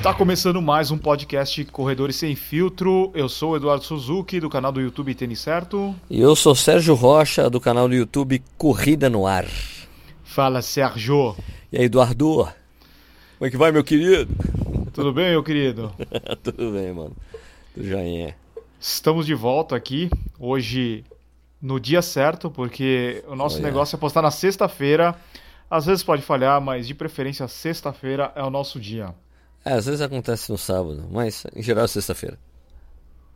[0.00, 3.12] Está começando mais um podcast Corredores Sem Filtro.
[3.14, 5.94] Eu sou o Eduardo Suzuki, do canal do YouTube Tênis Certo.
[6.08, 9.44] E eu sou Sérgio Rocha, do canal do YouTube Corrida no Ar.
[10.24, 11.36] Fala, Sérgio.
[11.70, 12.48] E aí, Eduardo?
[13.36, 14.34] Como é que vai, meu querido?
[14.94, 15.92] Tudo bem, meu querido?
[16.42, 17.14] Tudo bem, mano.
[17.74, 18.34] Tudo joinha.
[18.80, 21.04] Estamos de volta aqui, hoje
[21.60, 25.14] no dia certo, porque o nosso negócio é postar na sexta-feira.
[25.70, 29.14] Às vezes pode falhar, mas de preferência sexta-feira é o nosso dia.
[29.64, 32.38] É, às vezes acontece no sábado, mas em geral é sexta-feira.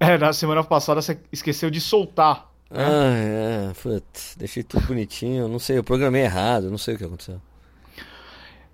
[0.01, 2.51] É, na semana passada você esqueceu de soltar.
[2.71, 2.85] Né?
[2.85, 7.05] Ah, é, putz, deixei tudo bonitinho, não sei, eu programei errado, não sei o que
[7.05, 7.41] aconteceu.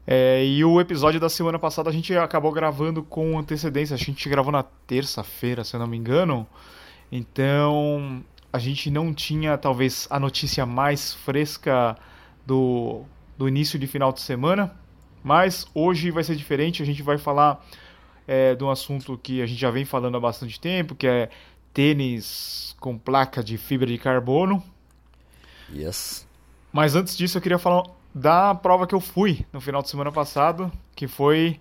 [0.06, 4.28] É, e o episódio da semana passada a gente acabou gravando com antecedência, a gente
[4.28, 6.46] gravou na terça-feira, se eu não me engano.
[7.12, 11.96] Então a gente não tinha talvez a notícia mais fresca
[12.46, 13.02] do,
[13.38, 14.74] do início de final de semana.
[15.22, 17.64] Mas hoje vai ser diferente, a gente vai falar
[18.26, 21.28] é, de um assunto que a gente já vem falando há bastante tempo, que é
[21.74, 24.62] tênis com placa de fibra de carbono.
[25.72, 26.26] Yes.
[26.72, 30.10] Mas antes disso eu queria falar da prova que eu fui no final de semana
[30.10, 31.60] passado, que foi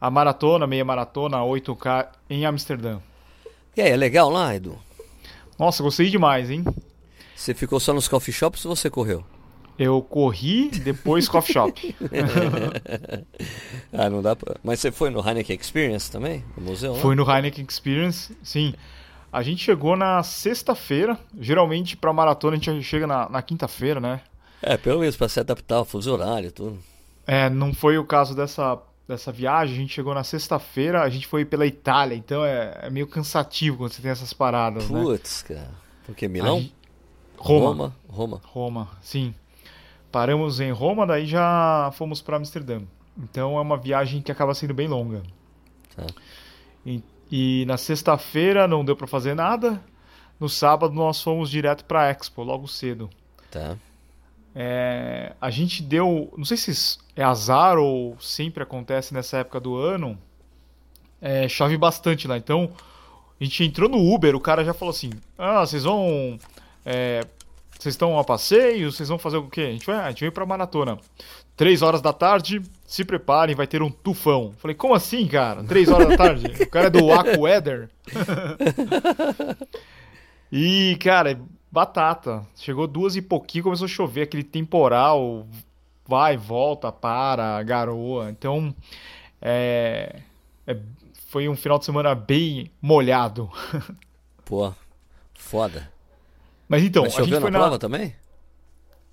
[0.00, 2.98] a maratona, meia maratona, 8K em Amsterdã.
[3.76, 4.78] E aí, é legal lá, Edu?
[5.58, 6.64] Nossa, gostei demais, hein?
[7.34, 9.24] Você ficou só nos coffee shops ou você correu?
[9.78, 11.96] Eu corri, depois coffee shop.
[13.92, 14.56] ah, não dá pra...
[14.62, 16.44] Mas você foi no Heineken Experience também?
[16.56, 16.94] No museu?
[16.96, 18.72] Fui no Heineken Experience, sim.
[19.32, 21.18] A gente chegou na sexta-feira.
[21.40, 24.20] Geralmente, pra maratona, a gente chega na, na quinta-feira, né?
[24.62, 26.78] É, pelo menos pra se adaptar ao fuso horário e tudo.
[27.26, 29.74] É, não foi o caso dessa, dessa viagem.
[29.74, 32.14] A gente chegou na sexta-feira, a gente foi pela Itália.
[32.14, 35.02] Então é, é, meio cansativo quando você tem essas paradas, Puts, né?
[35.02, 35.70] Putz, cara.
[36.06, 36.60] Porque Milão?
[36.60, 36.74] Gente...
[37.36, 37.68] Roma.
[37.68, 37.94] Roma.
[38.08, 38.40] Roma.
[38.44, 39.34] Roma, sim.
[40.14, 42.82] Paramos em Roma, daí já fomos para Amsterdã.
[43.18, 45.24] Então é uma viagem que acaba sendo bem longa.
[45.96, 46.06] Tá.
[46.86, 49.82] E, e, na sexta-feira não deu para fazer nada.
[50.38, 53.10] No sábado nós fomos direto para Expo, logo cedo.
[53.50, 53.76] Tá.
[54.54, 59.74] É, a gente deu, não sei se é azar ou sempre acontece nessa época do
[59.76, 60.16] ano.
[61.20, 62.36] É, chove bastante lá.
[62.38, 62.70] Então
[63.40, 66.38] a gente entrou no Uber, o cara já falou assim: Ah, vocês vão
[66.84, 67.26] é,
[67.84, 68.90] vocês estão a passeio?
[68.90, 69.60] Vocês vão fazer o quê?
[69.60, 70.98] A gente, vai, a gente veio pra maratona.
[71.54, 74.54] Três horas da tarde, se preparem, vai ter um tufão.
[74.56, 75.62] Falei, como assim, cara?
[75.64, 76.46] Três horas da tarde?
[76.62, 77.90] o cara é do AquaWeather.
[80.50, 81.38] e, cara,
[81.70, 82.46] batata.
[82.56, 85.46] Chegou duas e pouquinho, começou a chover, aquele temporal.
[86.06, 88.30] Vai, volta, para, garoa.
[88.30, 88.74] Então,
[89.42, 90.20] é,
[90.66, 90.78] é,
[91.28, 93.50] foi um final de semana bem molhado.
[94.42, 94.72] Pô,
[95.34, 95.92] foda.
[96.74, 98.14] Mas então, Mas a gente foi na na prova também?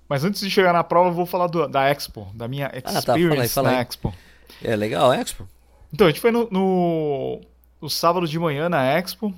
[0.08, 2.98] Mas antes de chegar na prova, eu vou falar do, da Expo, da minha experience
[2.98, 3.82] ah, tá, fala aí, fala na aí.
[3.82, 4.14] Expo.
[4.62, 5.48] É legal a Expo?
[5.92, 7.40] Então, a gente foi no, no,
[7.80, 9.32] no sábado de manhã na Expo.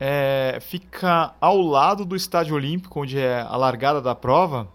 [0.00, 4.66] É, fica ao lado do Estádio Olímpico, onde é a largada da prova.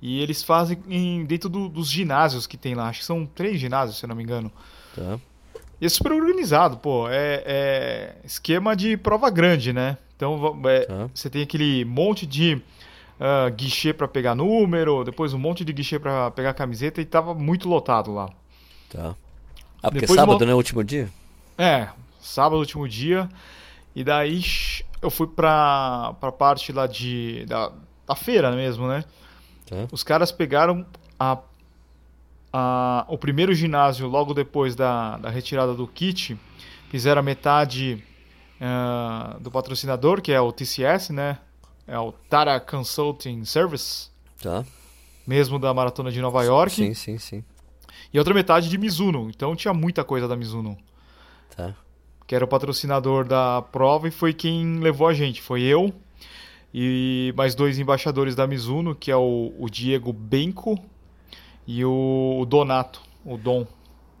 [0.00, 2.88] E eles fazem em, dentro do, dos ginásios que tem lá.
[2.88, 4.50] Acho que são três ginásios, se eu não me engano.
[4.94, 5.18] Tá.
[5.80, 7.08] E é super organizado, pô.
[7.08, 9.98] É, é esquema de prova grande, né?
[10.16, 11.08] Então é, Tá.
[11.14, 15.98] você tem aquele monte de uh, guichê para pegar número, depois um monte de guichê
[15.98, 18.28] para pegar camiseta e tava muito lotado lá.
[18.90, 19.14] Tá.
[19.82, 21.08] Ah, porque Depois sábado uma- não é o último dia?
[21.58, 21.88] É,
[22.20, 23.28] sábado, último dia.
[23.94, 24.40] E daí
[25.02, 27.70] eu fui pra, pra parte lá de, da,
[28.06, 29.04] da feira mesmo, né?
[29.66, 29.86] Tá.
[29.92, 30.86] Os caras pegaram
[31.18, 31.38] a,
[32.52, 36.36] a, o primeiro ginásio logo depois da, da retirada do kit,
[36.90, 38.02] fizeram a metade
[38.60, 41.38] ah, do patrocinador, que é o TCS, né?
[41.86, 44.08] É o Tara Consulting Service,
[44.42, 44.64] Tá.
[45.26, 46.74] mesmo da Maratona de Nova York.
[46.74, 47.44] Sim, sim, sim.
[48.12, 49.28] E outra metade de Mizuno.
[49.28, 50.76] Então tinha muita coisa da Mizuno.
[51.56, 51.74] Tá.
[52.26, 55.40] que era o patrocinador da prova e foi quem levou a gente.
[55.42, 55.92] Foi eu
[56.72, 60.76] e mais dois embaixadores da Mizuno, que é o, o Diego Benco
[61.66, 63.66] e o, o Donato, o Dom.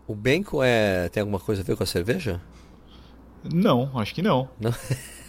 [0.06, 1.08] O Benko é...
[1.08, 2.40] tem alguma coisa a ver com a cerveja?
[3.52, 4.48] Não, acho que não.
[4.60, 4.72] Não.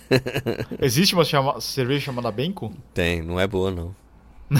[0.81, 2.71] Existe uma chama- cerveja chamada Benco?
[2.93, 3.95] Tem, não é boa não.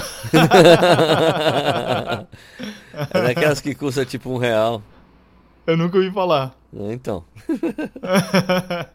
[3.14, 4.82] é daquelas que custa tipo um real.
[5.68, 6.56] Eu nunca ouvi falar.
[6.74, 7.24] Ah, Então.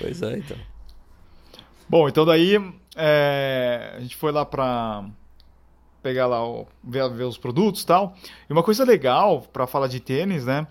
[0.00, 0.56] pois é, então.
[1.88, 2.56] Bom, então daí
[2.96, 5.04] é, a gente foi lá pra
[6.02, 6.38] pegar lá,
[6.84, 8.14] ver, ver os produtos e tal.
[8.48, 10.66] E uma coisa legal pra falar de tênis, né?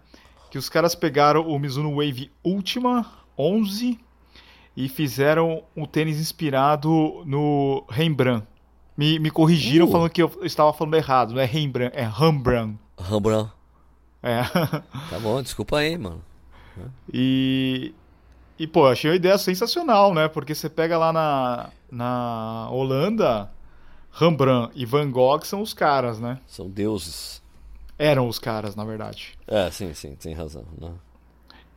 [0.56, 3.06] Que os caras pegaram o Mizuno Wave Ultima
[3.38, 4.00] 11
[4.74, 8.48] e fizeram um tênis inspirado no Rembrandt.
[8.96, 9.92] Me, me corrigiram Uh.
[9.92, 12.80] falando que eu estava falando errado, não é Rembrandt, é Rembrandt.
[12.98, 13.52] Rembrandt.
[14.24, 14.44] É.
[15.10, 16.24] Tá bom, desculpa aí, mano.
[17.12, 17.94] E,
[18.58, 20.30] e pô, achei a ideia sensacional, né?
[20.30, 23.52] Porque você pega lá na, na Holanda,
[24.10, 26.40] Rembrandt e Van Gogh são os caras, né?
[26.48, 27.44] São deuses.
[27.98, 29.38] Eram os caras, na verdade.
[29.48, 30.66] É, sim, sim, tem razão.
[30.80, 30.92] Né?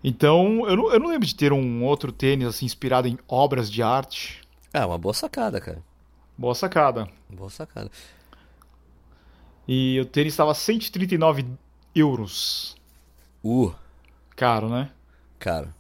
[0.03, 3.71] Então, eu não, eu não lembro de ter um outro tênis assim inspirado em obras
[3.71, 4.41] de arte.
[4.73, 5.83] É, uma boa sacada, cara.
[6.37, 7.09] Boa sacada.
[7.29, 7.91] Boa sacada.
[9.67, 11.47] E o tênis estava 139
[11.95, 12.77] euros.
[13.45, 13.73] Uh,
[14.35, 14.91] Caro, né?
[15.39, 15.75] cara.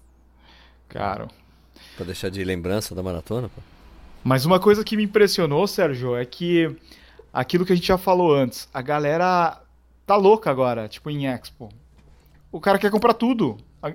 [0.89, 1.29] Caro.
[1.97, 3.61] Pra deixar de lembrança da maratona, pô.
[4.25, 6.77] Mas uma coisa que me impressionou, Sérgio, é que
[7.33, 9.61] aquilo que a gente já falou antes, a galera
[10.09, 11.69] tá louca agora, tipo em Expo.
[12.51, 13.59] O cara quer comprar tudo.
[13.83, 13.93] A,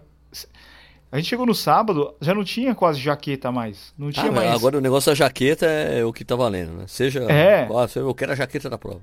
[1.12, 3.94] a gente chegou no sábado, já não tinha quase jaqueta mais.
[3.98, 4.52] Não tinha Ah, mais.
[4.52, 6.86] Agora o negócio da jaqueta é o que tá valendo, né?
[6.88, 7.24] Seja.
[7.24, 7.68] É.
[7.70, 9.02] Ó, eu quero a jaqueta da prova.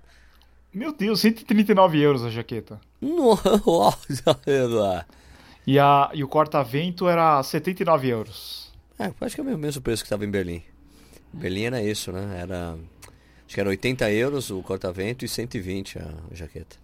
[0.72, 2.80] Meu Deus, 139 euros a jaqueta.
[3.00, 3.60] Nossa.
[5.66, 8.72] E, a, e o corta-vento era 79 euros.
[8.98, 10.62] É, acho que é o mesmo preço que tava em Berlim.
[11.32, 12.40] Berlim era isso, né?
[12.40, 12.76] Era.
[13.46, 16.76] Acho que era 80 euros o corta-vento e 120 a jaqueta.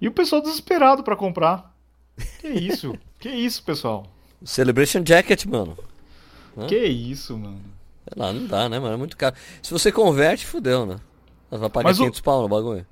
[0.00, 1.74] E o pessoal desesperado pra comprar.
[2.40, 2.94] Que isso?
[3.18, 4.06] que isso, pessoal?
[4.44, 5.76] Celebration Jacket, mano.
[6.56, 6.66] Hã?
[6.66, 7.60] Que isso, mano?
[8.08, 8.94] Sei lá, não dá, né, mano?
[8.94, 9.34] É muito caro.
[9.62, 10.96] Se você converte, fudeu, né?
[11.50, 12.86] Vai pagar Mas o- 500 pau no bagulho.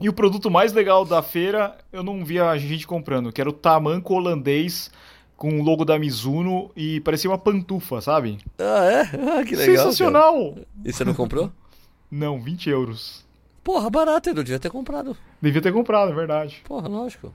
[0.00, 3.48] E o produto mais legal da feira, eu não via a gente comprando, que era
[3.48, 4.90] o tamanco holandês
[5.36, 8.38] com o logo da Mizuno e parecia uma pantufa, sabe?
[8.58, 9.00] Ah, é?
[9.40, 9.74] Ah, que legal.
[9.76, 9.78] cara.
[9.78, 10.54] Sensacional!
[10.84, 11.50] E você não comprou?
[12.10, 13.25] Não, 20 euros.
[13.66, 15.16] Porra, barato, eu devia ter comprado.
[15.42, 16.62] Devia ter comprado, é verdade.
[16.62, 17.34] Porra, lógico.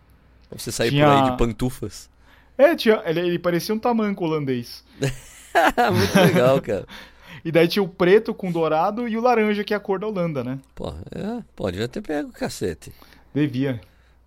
[0.50, 2.10] Você sair Tinha- por aí de pantufas.
[2.58, 4.82] É, tinha, ele, ele parecia um tamanco holandês.
[4.98, 6.88] Muito legal, cara.
[7.44, 10.06] E daí tinha o preto com dourado e o laranja, que é a cor da
[10.06, 10.60] Holanda, né?
[10.76, 12.94] Porra, é, pô, devia ter pego, cacete.
[13.34, 13.82] Devia.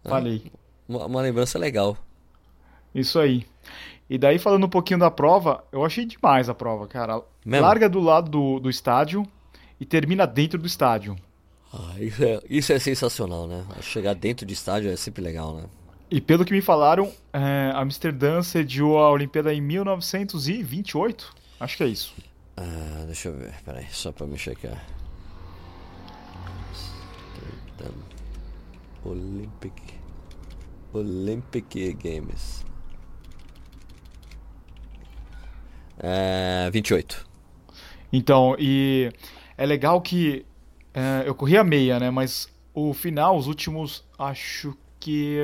[0.05, 0.09] Ah.
[0.09, 0.51] Falei.
[0.89, 1.97] Uma, uma lembrança legal.
[2.93, 3.47] Isso aí.
[4.11, 7.23] E daí, falando um pouquinho da prova, eu achei demais a prova, cara.
[7.47, 7.65] Mesmo?
[7.65, 9.25] Larga do lado do, do estádio
[9.79, 11.17] e termina dentro do estádio.
[11.77, 13.65] Ah, isso, é, isso é sensacional, né?
[13.81, 15.65] Chegar dentro de estádio é sempre legal, né?
[16.09, 21.35] E pelo que me falaram, é, Amsterdã sediou a Olimpíada em 1928.
[21.59, 22.15] Acho que é isso.
[22.57, 24.87] Ah, deixa eu ver, peraí, só pra me checar.
[26.71, 27.95] Amsterdam
[29.05, 29.73] Olympic
[30.93, 32.65] Olympic Games.
[35.99, 37.27] É, 28.
[38.13, 39.11] Então, e
[39.59, 40.47] é legal que
[40.95, 42.11] é, eu corri a meia, né?
[42.11, 45.39] Mas o final, os últimos, acho que.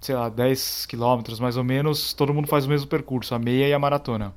[0.00, 3.66] Sei lá, 10 quilômetros mais ou menos, todo mundo faz o mesmo percurso, a meia
[3.66, 4.32] e a maratona.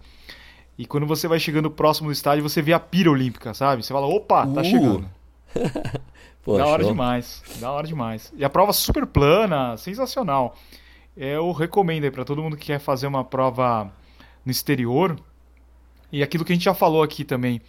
[0.77, 3.83] E quando você vai chegando próximo do estádio, você vê a pira olímpica, sabe?
[3.83, 5.09] Você fala, opa, tá Uh, chegando.
[6.43, 6.91] Pô, da hora show.
[6.91, 8.33] demais, da hora demais.
[8.35, 10.55] E a prova super plana, sensacional.
[11.15, 13.91] Eu recomendo aí pra todo mundo que quer fazer uma prova
[14.43, 15.19] no exterior.
[16.11, 17.61] E aquilo que a gente já falou aqui também.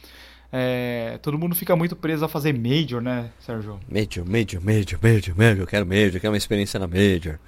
[0.53, 3.81] É, todo mundo fica muito preso a fazer major, né, Sérgio?
[3.89, 5.61] Major, major, major, major, major.
[5.61, 7.39] Eu quero major, eu quero uma experiência na major.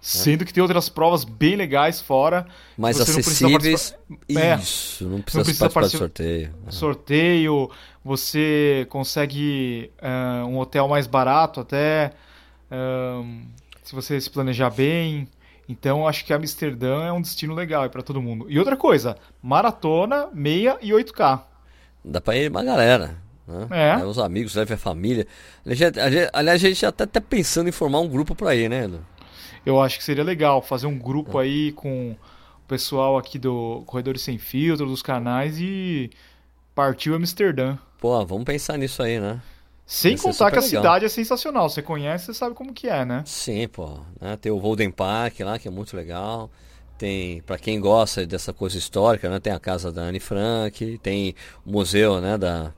[0.00, 2.46] Sendo que tem outras provas bem legais fora.
[2.76, 3.94] Mais Você não acessíveis.
[4.28, 4.54] É.
[4.54, 6.54] Isso, não precisa, precisa participar partici- do sorteio.
[6.70, 7.70] Sorteio,
[8.04, 12.12] você consegue é, um hotel mais barato até.
[12.70, 13.42] ahn,
[13.82, 15.26] se você se planejar bem.
[15.68, 18.46] Então acho que Amsterdã é um destino legal para todo mundo.
[18.48, 21.42] E outra coisa, maratona, meia e 8K.
[22.04, 23.16] Dá pra ir uma galera.
[23.46, 23.66] Né?
[23.70, 23.96] É.
[23.96, 25.26] Leva os amigos, leva a família.
[25.64, 28.34] A gente- a gente- Aliás, a gente já tá até pensando em formar um grupo
[28.34, 29.04] pra ir, né, Edu?
[29.64, 34.22] Eu acho que seria legal fazer um grupo aí com o pessoal aqui do Corredores
[34.22, 36.10] Sem Filtro, dos canais e
[36.74, 37.76] partiu Amsterdã.
[37.98, 39.40] Pô, vamos pensar nisso aí, né?
[39.84, 40.82] Sem Vai contar que a legal.
[40.82, 41.68] cidade é sensacional.
[41.68, 43.22] Você conhece, você sabe como que é, né?
[43.26, 43.98] Sim, pô.
[44.20, 44.36] Né?
[44.36, 46.50] Tem o Golden Park lá, que é muito legal.
[46.98, 49.38] Tem, pra quem gosta dessa coisa histórica, né?
[49.38, 52.36] Tem a casa da Anne Frank, tem o museu, né?
[52.36, 52.72] Da,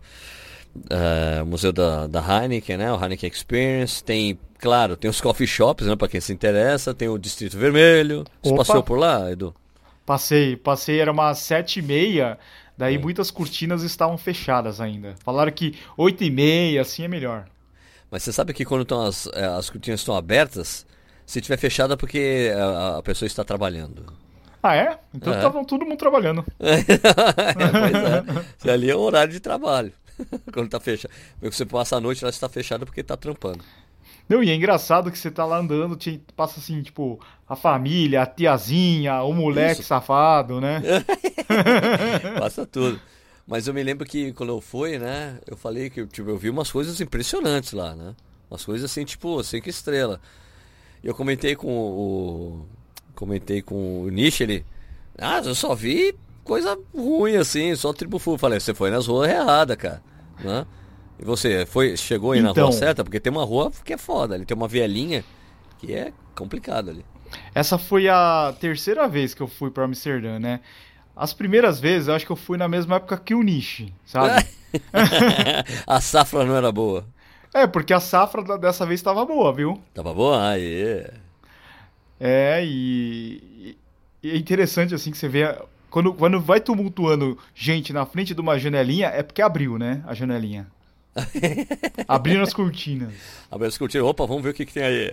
[1.43, 2.93] o museu da, da Heineken, né?
[2.93, 4.05] O Heineken Experience.
[4.05, 5.97] Tem, claro, tem os coffee shops, né?
[5.97, 6.93] Pra quem se interessa.
[6.95, 8.25] Tem o Distrito Vermelho.
[8.43, 8.59] Você Opa.
[8.59, 9.55] passeou por lá, Edu?
[10.05, 12.39] Passei, passei, era umas sete e meia,
[12.77, 12.99] daí É.
[12.99, 15.15] muitas cortinas estavam fechadas ainda.
[15.25, 17.47] Falaram que oito e meia, assim é melhor.
[18.11, 20.85] Mas você sabe que quando estão as, eh, as cortinas estão abertas,
[21.30, 24.04] se tiver fechada é porque a, a pessoa está trabalhando.
[24.62, 24.99] Ah, é?
[25.14, 25.37] Então É.
[25.37, 26.44] estavam todo mundo trabalhando.
[26.58, 26.88] pois
[28.66, 28.70] é.
[28.72, 29.92] Ali é o horário de trabalho.
[30.52, 31.12] Quando tá fechado.
[31.40, 33.60] Você passa a noite lá está fechado porque tá trampando.
[34.28, 37.18] Não, e é engraçado que você tá lá andando, te- passa assim, tipo,
[37.49, 39.88] a família, a tiazinha, o moleque Isso.
[39.88, 40.80] safado, né?
[42.38, 43.00] Passa tudo.
[43.46, 45.38] Mas eu me lembro que quando eu fui, né?
[45.46, 48.14] Eu falei que tipo, eu vi umas coisas impressionantes lá, né?
[48.50, 50.18] Umas coisas assim, tipo, cinco estrelas.
[51.09, 52.66] Eu comentei com o.
[53.14, 54.64] Comentei com o Nish, ele.
[55.19, 56.14] Ah, eu só vi
[56.45, 58.38] coisa ruim assim, só tribo full.
[58.38, 60.02] Falei, você foi nas ruas erradas, cara.
[60.42, 60.66] Né?
[61.19, 62.78] E você foi, chegou aí então, na rua então.
[62.78, 63.04] certa?
[63.04, 65.23] Porque tem uma rua que é foda, ali tem uma vielinha
[65.78, 67.04] que é complicado ali.
[67.54, 70.61] Essa foi a terceira vez que eu fui para Amsterdã, né?
[71.14, 74.47] As primeiras vezes eu acho que eu fui na mesma época que o Nishi, sabe?
[75.87, 77.07] a safra não era boa.
[77.52, 79.80] É, porque a safra dessa vez estava boa, viu?
[79.92, 80.50] Tava boa?
[80.50, 81.07] Aí.
[82.19, 83.76] É, e,
[84.23, 85.57] e é interessante assim que você vê
[85.90, 90.02] quando, quando vai tumultuando gente na frente de uma janelinha, é porque abriu, né?
[90.07, 90.69] A janelinha.
[92.07, 93.12] Abrindo as cortinas.
[93.50, 94.07] Abrindo as cortinas.
[94.07, 95.12] Opa, vamos ver o que, que tem aí.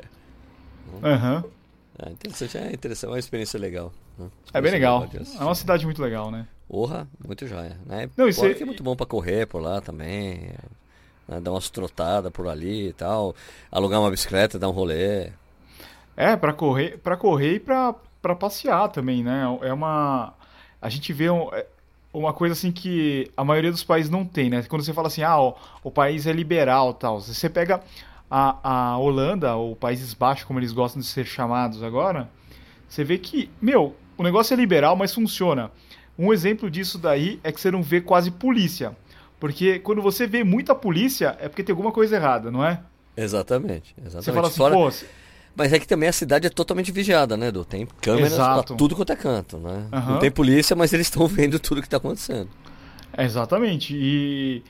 [1.03, 1.43] Aham.
[1.43, 1.51] Uhum.
[1.99, 3.91] É interessante, é interessante, é uma experiência legal.
[4.19, 4.27] Né?
[4.53, 5.09] É bem legal.
[5.39, 6.47] É uma cidade muito legal, né?
[6.67, 7.75] Porra, muito joia.
[7.87, 8.07] Né?
[8.15, 8.51] Não, isso é...
[8.51, 10.51] é muito bom para correr por lá também.
[11.27, 11.39] Né?
[11.39, 13.35] Dar umas trotadas por ali e tal.
[13.71, 15.31] Alugar uma bicicleta, dar um rolê.
[16.15, 17.93] É, para correr, para correr e para
[18.39, 19.43] passear também, né?
[19.61, 20.33] É uma
[20.81, 21.65] a gente vê um, é,
[22.13, 24.63] uma coisa assim que a maioria dos países não tem, né?
[24.63, 25.53] Quando você fala assim, ah,
[25.83, 27.19] o, país é liberal tal.
[27.19, 27.81] Você pega
[28.29, 32.29] a, a Holanda, ou Países Baixos, como eles gostam de ser chamados agora,
[32.87, 35.71] você vê que, meu, o negócio é liberal, mas funciona.
[36.17, 38.95] Um exemplo disso daí é que você não vê quase polícia.
[39.39, 42.81] Porque quando você vê muita polícia, é porque tem alguma coisa errada, não é?
[43.15, 43.95] Exatamente.
[43.97, 44.25] exatamente.
[44.25, 44.75] Você fala assim, Fora...
[44.75, 44.91] pô,
[45.55, 47.65] mas é que também a cidade é totalmente vigiada, né, Du?
[47.65, 48.67] Tem câmeras Exato.
[48.67, 49.87] pra tudo quanto é canto, né?
[49.91, 50.11] Uhum.
[50.13, 52.49] Não tem polícia, mas eles estão vendo tudo que está acontecendo.
[53.17, 53.95] exatamente.
[53.95, 54.63] E...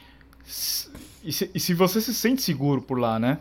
[1.24, 3.39] E se, e se, você se sente seguro por lá, né?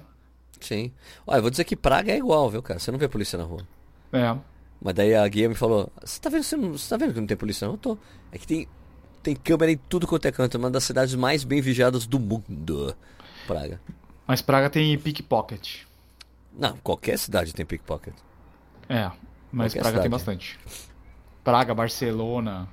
[0.60, 0.90] Sim.
[1.24, 2.80] Olha, eu vou dizer que Praga é igual, viu, cara?
[2.80, 3.60] Você não vê polícia na rua.
[4.12, 4.36] É.
[4.82, 7.20] Mas daí a guia me falou: Você tá vendo, você, não, você tá vendo que
[7.20, 7.64] não tem polícia?
[7.64, 7.98] Não, eu tô.
[8.32, 8.66] É que tem,
[9.26, 10.56] tem câmera em tudo quanto é canto.
[10.56, 12.94] É uma das cidades mais bem vigiadas do mundo.
[13.44, 13.80] Praga.
[14.24, 15.80] Mas Praga tem pickpocket.
[16.56, 18.14] Não, qualquer cidade tem pickpocket.
[18.88, 19.10] É,
[19.50, 20.02] mas qualquer Praga cidade.
[20.02, 20.58] tem bastante.
[21.42, 22.68] Praga, Barcelona,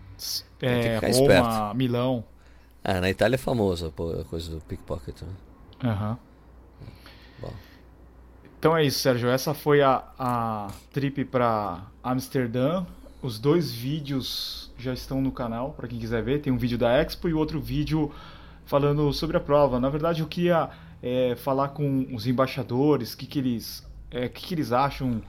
[0.62, 1.76] é, Roma, esperto.
[1.76, 2.24] Milão.
[2.84, 5.24] Ah, na Itália é famosa a coisa do pickpocket.
[5.24, 5.34] Né?
[5.84, 6.20] Aham.
[7.42, 7.50] Uhum.
[8.60, 9.28] Então é isso, Sérgio.
[9.28, 12.86] Essa foi a, a trip para Amsterdã.
[13.24, 16.42] Os dois vídeos já estão no canal para quem quiser ver.
[16.42, 18.12] Tem um vídeo da Expo e outro vídeo
[18.66, 19.80] falando sobre a prova.
[19.80, 20.70] Na verdade, eu queria
[21.02, 25.22] é, falar com os embaixadores, o que, que, eles, é, que, que eles acham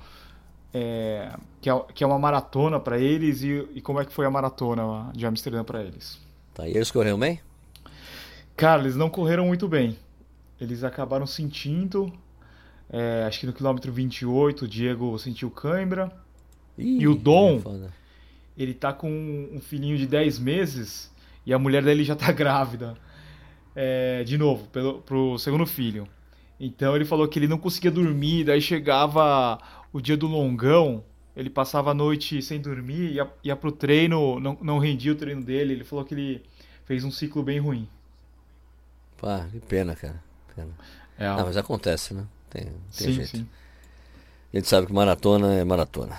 [0.72, 4.26] é, que, é, que é uma maratona para eles e, e, como é que foi
[4.26, 6.20] a maratona de Amsterdã para eles.
[6.52, 7.40] Tá, e eles correram bem?
[8.56, 9.96] Cara, eles não correram muito bem.
[10.60, 12.12] Eles acabaram sentindo.
[12.90, 16.12] É, acho que no quilômetro 28 o Diego sentiu cãibra.
[16.76, 18.03] E o Dom, é
[18.56, 19.10] ele tá com
[19.52, 21.12] um filhinho de 10 meses
[21.44, 22.96] e a mulher dele já tá grávida
[23.74, 26.06] é, de novo, pelo, pro segundo filho.
[26.58, 29.58] Então ele falou que ele não conseguia dormir, daí chegava
[29.92, 31.04] o dia do longão,
[31.36, 35.42] ele passava a noite sem dormir, ia, ia pro treino, não, não rendia o treino
[35.42, 35.72] dele.
[35.72, 36.42] Ele falou que ele
[36.84, 37.88] fez um ciclo bem ruim.
[39.20, 40.22] Pá, que pena, cara.
[40.54, 40.70] Pena.
[41.18, 42.24] É, ah, mas acontece, né?
[42.48, 43.36] Tem, tem sim, jeito.
[43.36, 43.48] Sim.
[44.52, 46.16] A gente sabe que maratona é maratona.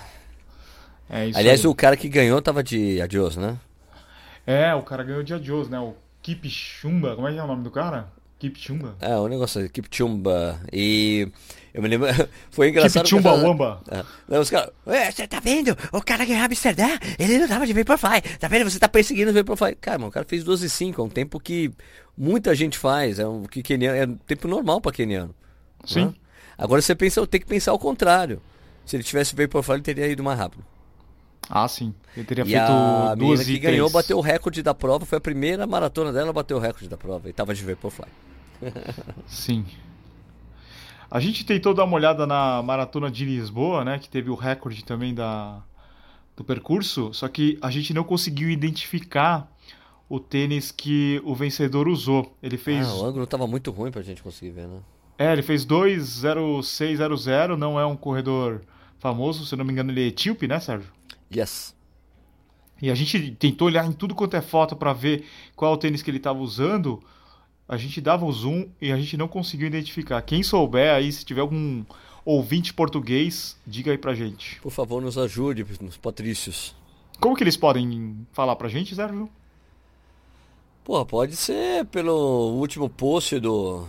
[1.08, 1.66] É Aliás, aí.
[1.66, 3.58] o cara que ganhou tava de adios, né?
[4.46, 5.78] É, o cara ganhou de adios, né?
[5.78, 8.08] O Kipchumba, como é que é o nome do cara?
[8.38, 8.96] Kipchumba?
[9.00, 10.60] É, o negócio é Kipchumba.
[10.72, 11.28] E
[11.72, 12.08] eu me lembro,
[12.50, 13.04] foi engraçado.
[13.04, 13.80] Kipchumba Wamba.
[13.88, 14.38] É.
[14.38, 15.76] Os caras, você tá vendo?
[15.92, 18.20] O cara ganhou Amsterdã, ele não tava de Vaporfly.
[18.38, 18.70] Tá vendo?
[18.70, 19.74] Você tá perseguindo o Vaporfly.
[19.76, 21.70] Cara, mano, o cara fez 12 e 5, é um tempo que
[22.16, 25.34] muita gente faz, é um que keniano, é um tempo normal para keniano.
[25.84, 26.06] Sim.
[26.06, 26.14] Né?
[26.58, 28.40] Agora você pensa, tem que pensar ao contrário.
[28.84, 30.64] Se ele tivesse Vaporfly, ele teria ido mais rápido.
[31.48, 31.94] Ah, sim.
[32.16, 35.20] Ele teria e feito a duas que ganhou bateu o recorde da prova, foi a
[35.20, 38.08] primeira maratona dela, bateu o recorde da prova e tava de Vaporfly.
[39.26, 39.64] sim.
[41.10, 44.84] A gente tentou dar uma olhada na maratona de Lisboa, né, que teve o recorde
[44.84, 45.62] também da
[46.36, 49.50] do percurso, só que a gente não conseguiu identificar
[50.08, 52.36] o tênis que o vencedor usou.
[52.42, 54.80] Ele fez Ah, o ângulo tava muito ruim pra gente conseguir ver, né?
[55.18, 58.60] É, ele fez 20600, não é um corredor
[58.98, 60.90] famoso, se não me engano, ele é etíope, né, Sérgio?
[61.34, 61.74] Yes.
[62.80, 66.02] E a gente tentou olhar em tudo quanto é foto para ver qual o tênis
[66.02, 67.02] que ele estava usando.
[67.68, 70.20] A gente dava o zoom e a gente não conseguiu identificar.
[70.22, 71.84] Quem souber aí, se tiver algum
[72.24, 74.60] ouvinte português, diga aí pra gente.
[74.60, 76.74] Por favor, nos ajude, nos patrícios.
[77.18, 79.28] Como que eles podem falar pra gente, Sérgio?
[80.84, 83.84] Pô, pode ser pelo último post do,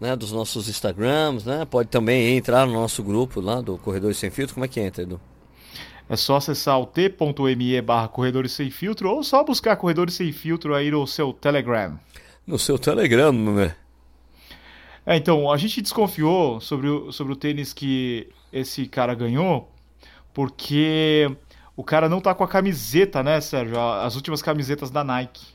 [0.00, 1.64] né, dos nossos Instagrams, né?
[1.64, 4.54] Pode também entrar no nosso grupo lá do Corredores Sem Filtro.
[4.54, 5.20] Como é que entra, Edu?
[6.08, 10.74] É só acessar o t.me barra Corredores Sem Filtro ou só buscar Corredores Sem Filtro
[10.74, 11.98] aí no seu Telegram.
[12.46, 13.74] No seu Telegram, né?
[15.06, 19.72] É, então, a gente desconfiou sobre o, sobre o tênis que esse cara ganhou
[20.32, 21.30] porque
[21.76, 23.78] o cara não tá com a camiseta, né, Sérgio?
[23.78, 25.46] As últimas camisetas da Nike.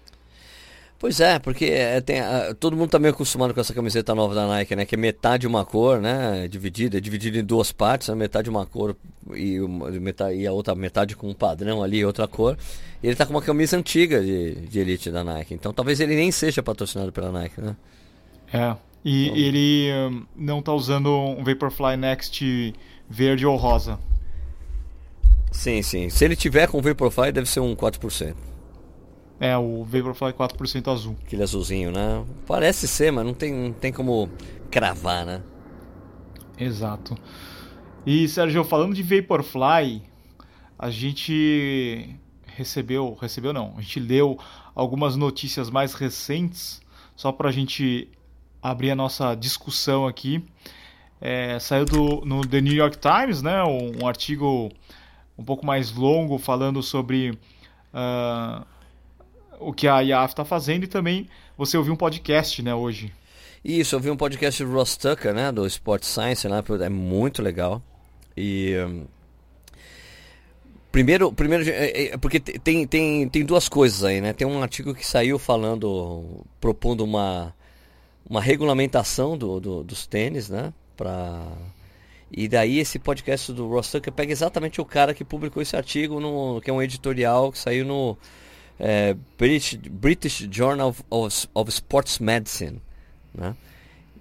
[1.00, 2.20] Pois é, porque é, tem,
[2.60, 4.84] todo mundo tá meio acostumado com essa camiseta nova da Nike, né?
[4.84, 6.48] Que é metade uma cor, né?
[6.48, 8.16] Dividida, é dividida em duas partes, né?
[8.16, 8.96] metade uma cor
[9.32, 12.58] e, metade, e a outra metade com um padrão ali, outra cor.
[13.04, 15.54] E ele tá com uma camisa antiga de, de elite da Nike.
[15.54, 17.76] Então talvez ele nem seja patrocinado pela Nike, né?
[18.52, 18.76] É.
[19.06, 19.38] E então...
[19.38, 22.74] ele um, não tá usando um Vaporfly Next
[23.08, 24.00] verde ou rosa.
[25.52, 26.10] Sim, sim.
[26.10, 28.36] Se ele tiver com Vaporfly, deve ser um 4%.
[29.40, 31.16] É, o Vaporfly 4% azul.
[31.24, 32.26] Aquele azulzinho, né?
[32.46, 34.30] Parece ser, mas não tem, não tem como
[34.72, 35.44] cravar, né?
[36.58, 37.16] Exato.
[38.06, 40.02] E, Sérgio, falando de Vaporfly,
[40.80, 42.16] a gente
[42.46, 44.40] recebeu, recebeu não, a gente leu
[44.74, 46.82] algumas notícias mais recentes,
[47.16, 48.10] só para a gente
[48.62, 50.44] abrir a nossa discussão aqui.
[51.22, 54.72] É, saiu do, no The New York Times, né, um, um artigo
[55.38, 58.66] um pouco mais longo falando sobre uh,
[59.60, 63.12] o que a IAF está fazendo e também você ouviu um podcast, né, hoje.
[63.64, 67.42] Isso, eu vi um podcast do Ross Tucker, né, do Sport Science, né, é muito
[67.42, 67.82] legal.
[68.36, 69.06] E um,
[70.92, 74.32] primeiro, primeiro é, é, porque tem, tem, tem duas coisas aí, né?
[74.34, 77.54] Tem um artigo que saiu falando, propondo uma,
[78.30, 81.44] uma regulamentação do, do dos tênis, né, para
[82.32, 86.20] e daí esse podcast do Ross Tucker pega exatamente o cara que publicou esse artigo,
[86.20, 88.18] no, que é um editorial que saiu no
[88.80, 92.82] é, British, British Journal of, of Sports Medicine,
[93.34, 93.56] né?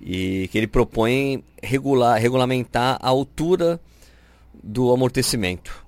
[0.00, 3.80] E que ele propõe regular, regulamentar a altura
[4.62, 5.84] do amortecimento,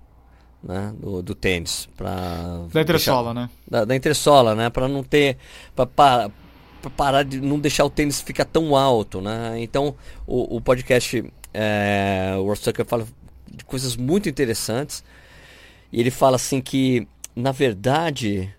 [0.62, 0.92] né?
[0.98, 3.50] Do, do tênis, para da entressola, né?
[3.66, 4.70] Da, da entressola, né?
[4.70, 5.36] Para não ter,
[5.74, 6.30] para
[6.96, 9.60] parar de não deixar o tênis ficar tão alto, né?
[9.60, 9.94] Então
[10.26, 13.06] o, o podcast é, o Ross Tucker fala
[13.50, 15.02] de coisas muito interessantes
[15.92, 18.54] e ele fala assim que na verdade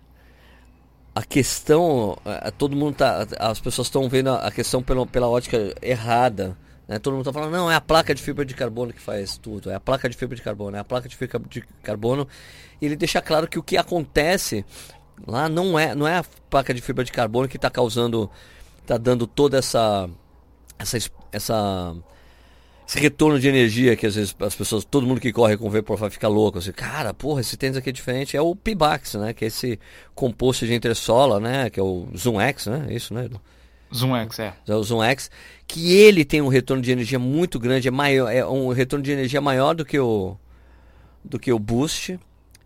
[1.14, 5.74] a questão, é, todo mundo tá, as pessoas estão vendo a questão pela, pela ótica
[5.82, 6.56] errada.
[6.86, 6.98] Né?
[6.98, 9.70] Todo mundo está falando, não, é a placa de fibra de carbono que faz tudo,
[9.70, 12.28] é a placa de fibra de carbono, é a placa de fibra de carbono.
[12.80, 14.64] E ele deixa claro que o que acontece
[15.26, 18.30] lá não é, não é a placa de fibra de carbono que está causando,
[18.80, 20.08] está dando toda essa,
[20.78, 20.98] essa,
[21.32, 21.96] essa
[22.90, 25.70] esse retorno de energia que às vezes as pessoas, todo mundo que corre com o
[25.70, 29.32] Vaporfly fica louco, assim, cara, porra, esse tênis aqui é diferente, é o Pibax, né,
[29.32, 29.78] que é esse
[30.12, 33.30] composto de entressola, né, que é o Zoom X, né, é isso, né?
[33.94, 34.54] Zoom X, é.
[34.66, 35.30] É o Zoom X,
[35.68, 39.12] que ele tem um retorno de energia muito grande, é maior, é um retorno de
[39.12, 40.36] energia maior do que o
[41.24, 42.18] do que o Boost,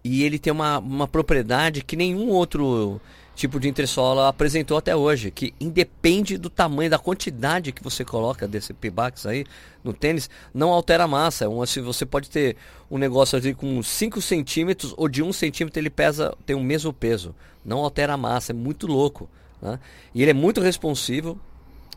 [0.02, 2.98] e ele tem uma, uma propriedade que nenhum outro
[3.34, 8.46] tipo de entressola apresentou até hoje, que independe do tamanho, da quantidade que você coloca
[8.46, 9.44] desse Pibax aí
[9.82, 11.48] no tênis, não altera a massa.
[11.48, 12.56] Um, assim, você pode ter
[12.90, 16.60] um negócio ali com 5 centímetros ou de 1 um centímetro ele pesa, tem o
[16.60, 17.34] mesmo peso.
[17.64, 19.28] Não altera a massa, é muito louco.
[19.60, 19.78] Né?
[20.14, 21.38] E ele é muito responsivo,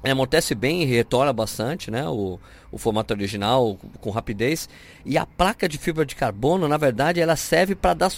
[0.04, 2.08] amortece bem e retorna bastante, né?
[2.08, 2.40] O,
[2.72, 4.70] o formato original com rapidez.
[5.06, 8.12] E a placa de fibra de carbono, na verdade, ela serve para dar,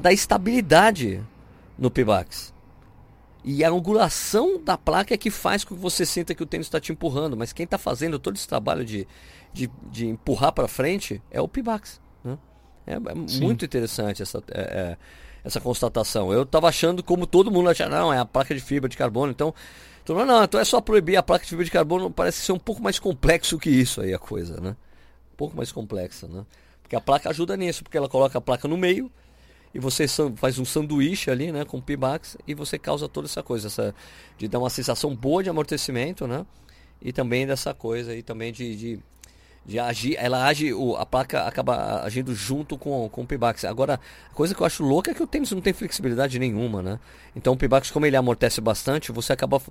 [0.00, 1.20] dar estabilidade
[1.78, 2.52] no Pibax.
[3.42, 6.66] E a angulação da placa é que faz com que você sinta que o tênis
[6.66, 7.36] está te empurrando.
[7.36, 9.06] Mas quem está fazendo todo esse trabalho de,
[9.52, 12.00] de, de empurrar para frente é o Pibax.
[12.22, 12.38] Né?
[12.86, 14.96] É, é muito interessante essa, é, é,
[15.42, 16.32] essa constatação.
[16.32, 19.32] Eu estava achando, como todo mundo achava, não, é a placa de fibra de carbono.
[19.32, 19.54] Então,
[20.02, 22.10] então, não, não, então é só proibir a placa de fibra de carbono.
[22.10, 24.76] Parece ser um pouco mais complexo que isso aí a coisa, né?
[25.32, 26.44] Um pouco mais complexa, né?
[26.82, 29.10] Porque a placa ajuda nisso, porque ela coloca a placa no meio
[29.74, 30.06] e você
[30.36, 33.94] faz um sanduíche ali, né, com Pimax e você causa toda essa coisa, essa
[34.36, 36.44] de dar uma sensação boa de amortecimento, né?
[37.00, 39.00] E também dessa coisa aí também de, de,
[39.64, 43.64] de agir, ela age, a placa acaba agindo junto com, com o Pimax.
[43.64, 46.82] Agora, a coisa que eu acho louca é que o tênis não tem flexibilidade nenhuma,
[46.82, 46.98] né?
[47.34, 49.62] Então o Pimax, como ele amortece bastante, você acaba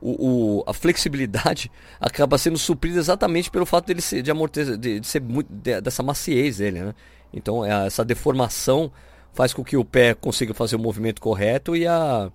[0.00, 4.98] o, o, a flexibilidade acaba sendo suprida exatamente pelo fato dele ser de amortecer, de,
[4.98, 6.94] de ser muito de, dessa maciez dele, né?
[7.32, 8.90] Então é essa deformação
[9.32, 12.30] faz com que o pé consiga fazer o movimento correto e a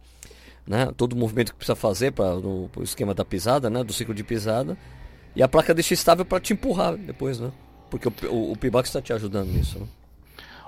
[0.65, 4.13] né, todo o movimento que precisa fazer para o esquema da pisada, né, do ciclo
[4.13, 4.77] de pisada.
[5.35, 7.51] E a placa deixa estável para te empurrar depois, né?
[7.89, 9.79] Porque o, o, o Pibax está te ajudando nisso.
[9.79, 9.87] Né?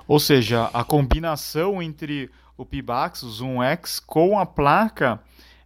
[0.07, 5.19] Ou seja, a combinação entre o Pibax, o Zoom X, com a placa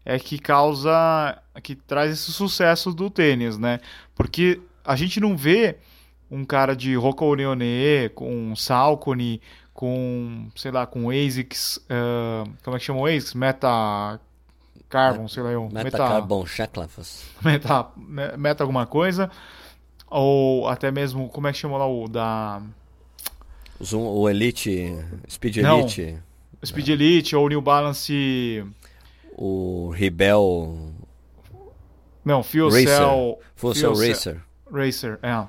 [0.05, 3.79] é que causa, que traz esse sucesso do tênis, né?
[4.15, 5.77] Porque a gente não vê
[6.29, 9.41] um cara de Rocco Orione com Salcone
[9.83, 13.33] com, sei lá, com ASICS, uh, como é que chama o ASICS?
[13.33, 14.17] Meta
[14.89, 15.63] Carbon, sei lá eu.
[15.63, 17.25] Meta, meta Carbon Shackletos.
[17.43, 17.87] Meta,
[18.37, 19.29] meta alguma coisa.
[20.09, 22.61] ou até mesmo, como é que chama lá o da...
[23.83, 24.95] Zoom, o Elite,
[25.29, 25.79] Speed Não.
[25.79, 26.17] Elite,
[26.65, 28.65] Speed Elite ou New Balance...
[29.35, 30.93] o Rebel
[32.23, 32.87] Não, Fuel Racer.
[32.87, 33.39] Cell...
[33.53, 34.41] Fuel Sail Cell- Racer.
[34.71, 35.45] Racer, é.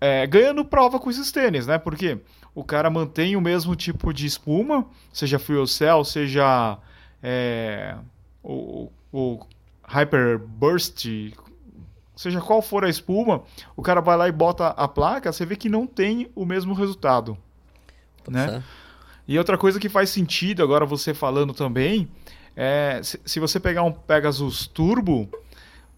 [0.00, 1.78] É, Ganhando prova com esses tênis, né?
[1.78, 2.18] Porque
[2.54, 6.78] o cara mantém o mesmo tipo de espuma, seja Fuel Cell, seja
[7.22, 7.96] é,
[8.42, 9.40] o, o
[9.84, 11.06] Hyper Burst,
[12.14, 13.42] seja qual for a espuma,
[13.76, 16.74] o cara vai lá e bota a placa, você vê que não tem o mesmo
[16.74, 17.36] resultado.
[18.28, 18.46] Né?
[18.46, 18.62] Tá?
[19.26, 22.08] E outra coisa que faz sentido, agora você falando também,
[22.54, 25.28] é se, se você pegar um Pegasus Turbo,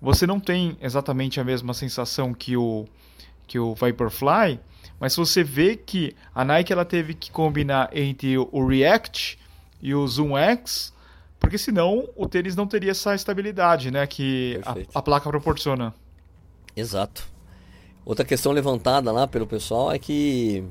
[0.00, 2.84] você não tem exatamente a mesma sensação que o,
[3.46, 4.60] que o Vaporfly,
[4.98, 9.38] mas você vê que a Nike ela teve que combinar entre o React
[9.82, 10.92] e o Zoom X,
[11.38, 15.94] porque senão o tênis não teria essa estabilidade né, que a, a placa proporciona.
[16.76, 17.26] Exato.
[18.04, 20.64] Outra questão levantada lá pelo pessoal é que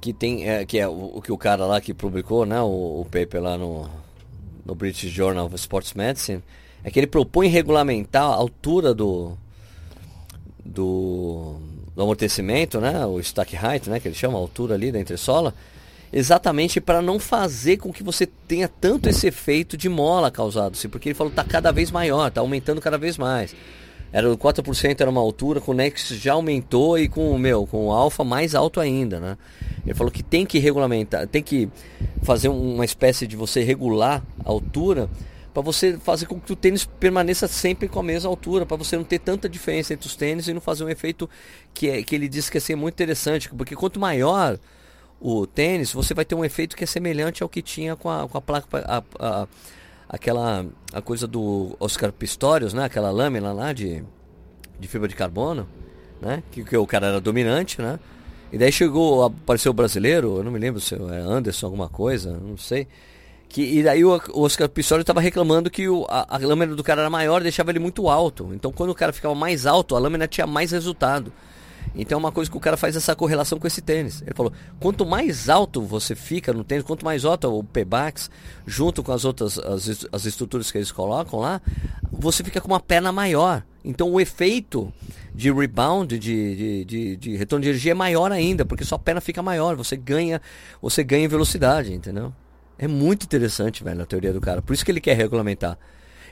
[0.00, 3.00] que tem é, que é o, o que o cara lá que publicou, né, o,
[3.00, 3.88] o paper lá no
[4.64, 6.42] no British Journal of Sports Medicine,
[6.82, 9.36] é que ele propõe regulamentar a altura do
[10.64, 11.56] do,
[11.96, 15.54] do amortecimento, né, o stack height, né, que ele chama a altura ali da entressola,
[16.12, 20.90] exatamente para não fazer com que você tenha tanto esse efeito de mola causado, assim,
[20.90, 23.56] porque ele falou que está cada vez maior, está aumentando cada vez mais.
[24.12, 27.66] Era o 4% era uma altura, com o Next já aumentou e com o meu,
[27.66, 29.36] com o Alpha mais alto ainda, né?
[29.84, 31.68] Ele falou que tem que regulamentar, tem que
[32.22, 35.10] fazer uma espécie de você regular a altura
[35.56, 38.94] para você fazer com que o tênis permaneça sempre com a mesma altura, para você
[38.94, 41.30] não ter tanta diferença entre os tênis e não fazer um efeito
[41.72, 44.58] que, é, que ele disse que ser muito interessante, porque quanto maior
[45.18, 48.28] o tênis, você vai ter um efeito que é semelhante ao que tinha com a,
[48.28, 49.48] com a placa, a, a,
[50.06, 52.84] aquela a coisa do Oscar Pistorius, né?
[52.84, 54.04] Aquela lâmina lá de,
[54.78, 55.66] de fibra de carbono,
[56.20, 56.42] né?
[56.50, 57.98] Que, que o cara era dominante, né?
[58.52, 62.38] E daí chegou, apareceu o brasileiro, eu não me lembro se é Anderson alguma coisa,
[62.38, 62.86] não sei.
[63.48, 67.02] Que, e daí o, Oscar Pistorius estava reclamando que o, a, a lâmina do cara
[67.02, 68.50] era maior, deixava ele muito alto.
[68.52, 71.32] Então quando o cara ficava mais alto, a lâmina tinha mais resultado.
[71.94, 74.22] Então é uma coisa que o cara faz essa correlação com esse tênis.
[74.22, 78.30] Ele falou: quanto mais alto você fica no tênis, quanto mais alto o P-Bax,
[78.66, 81.60] junto com as outras as, as estruturas que eles colocam lá,
[82.12, 83.62] você fica com uma perna maior.
[83.84, 84.92] Então o efeito
[85.34, 89.20] de rebound, de, de, de, de retorno de energia é maior ainda, porque sua perna
[89.20, 90.40] fica maior, você ganha,
[90.82, 92.32] você ganha velocidade, entendeu?
[92.78, 94.60] É muito interessante, velho, a teoria do cara.
[94.60, 95.78] Por isso que ele quer regulamentar.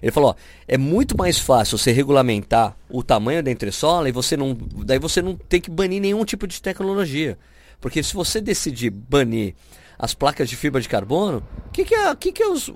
[0.02, 0.35] Ele falou, ó,
[0.68, 4.54] é muito mais fácil você regulamentar o tamanho da entressola e você não,
[4.85, 7.38] daí você não tem que banir nenhum tipo de tecnologia.
[7.80, 9.54] Porque se você decidir banir
[9.98, 12.70] as placas de fibra de carbono, o que que, é, que, que os,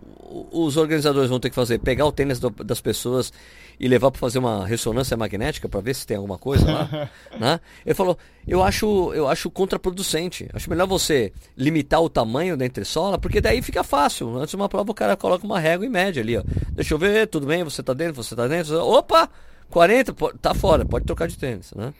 [0.50, 1.78] os organizadores vão ter que fazer?
[1.78, 3.32] Pegar o tênis do, das pessoas
[3.80, 7.60] e levar para fazer uma ressonância magnética para ver se tem alguma coisa lá, né?
[7.86, 10.48] Ele falou, eu acho, eu acho contraproducente.
[10.52, 14.36] Acho melhor você limitar o tamanho da entressola, porque daí fica fácil.
[14.36, 16.42] Antes de uma prova o cara coloca uma régua e média ali, ó.
[16.72, 18.76] Deixa eu ver, tudo bem, você tá dentro, você tá dentro.
[18.78, 19.28] Opa!
[19.70, 21.92] 40, tá fora, pode trocar de tênis, né?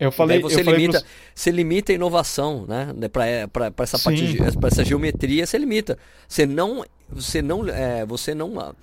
[0.00, 2.88] Eu falei, você eu falei limita, pros- você limita a inovação, né?
[3.12, 4.32] Para essa parte Sim.
[4.44, 5.98] de, para essa geometria, você limita.
[6.28, 8.74] Você não, você não, é, você não,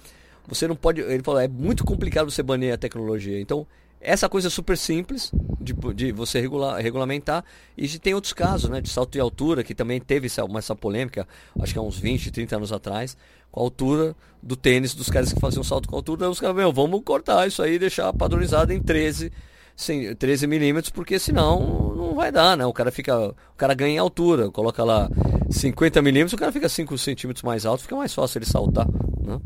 [0.47, 1.01] você não pode.
[1.01, 3.39] Ele falou, é muito complicado você banir a tecnologia.
[3.39, 3.67] Então
[4.05, 7.43] essa coisa é super simples de, de você regular, regulamentar
[7.75, 8.79] e tem outros casos, né?
[8.79, 11.27] De salto de altura que também teve essa, essa polêmica,
[11.59, 13.17] acho que há uns 20, 30 anos atrás,
[13.51, 16.29] com a altura do tênis dos caras que faziam salto com altura.
[16.29, 19.31] Os caras, meu, vamos cortar isso aí e deixar padronizado em 13
[19.75, 22.65] sim, 13 milímetros, porque senão não vai dar, né?
[22.65, 23.29] O cara fica.
[23.29, 25.09] O cara ganha em altura, coloca lá
[25.49, 28.87] 50 milímetros, o cara fica 5 centímetros mais alto, fica mais fácil ele saltar,
[29.21, 29.39] né?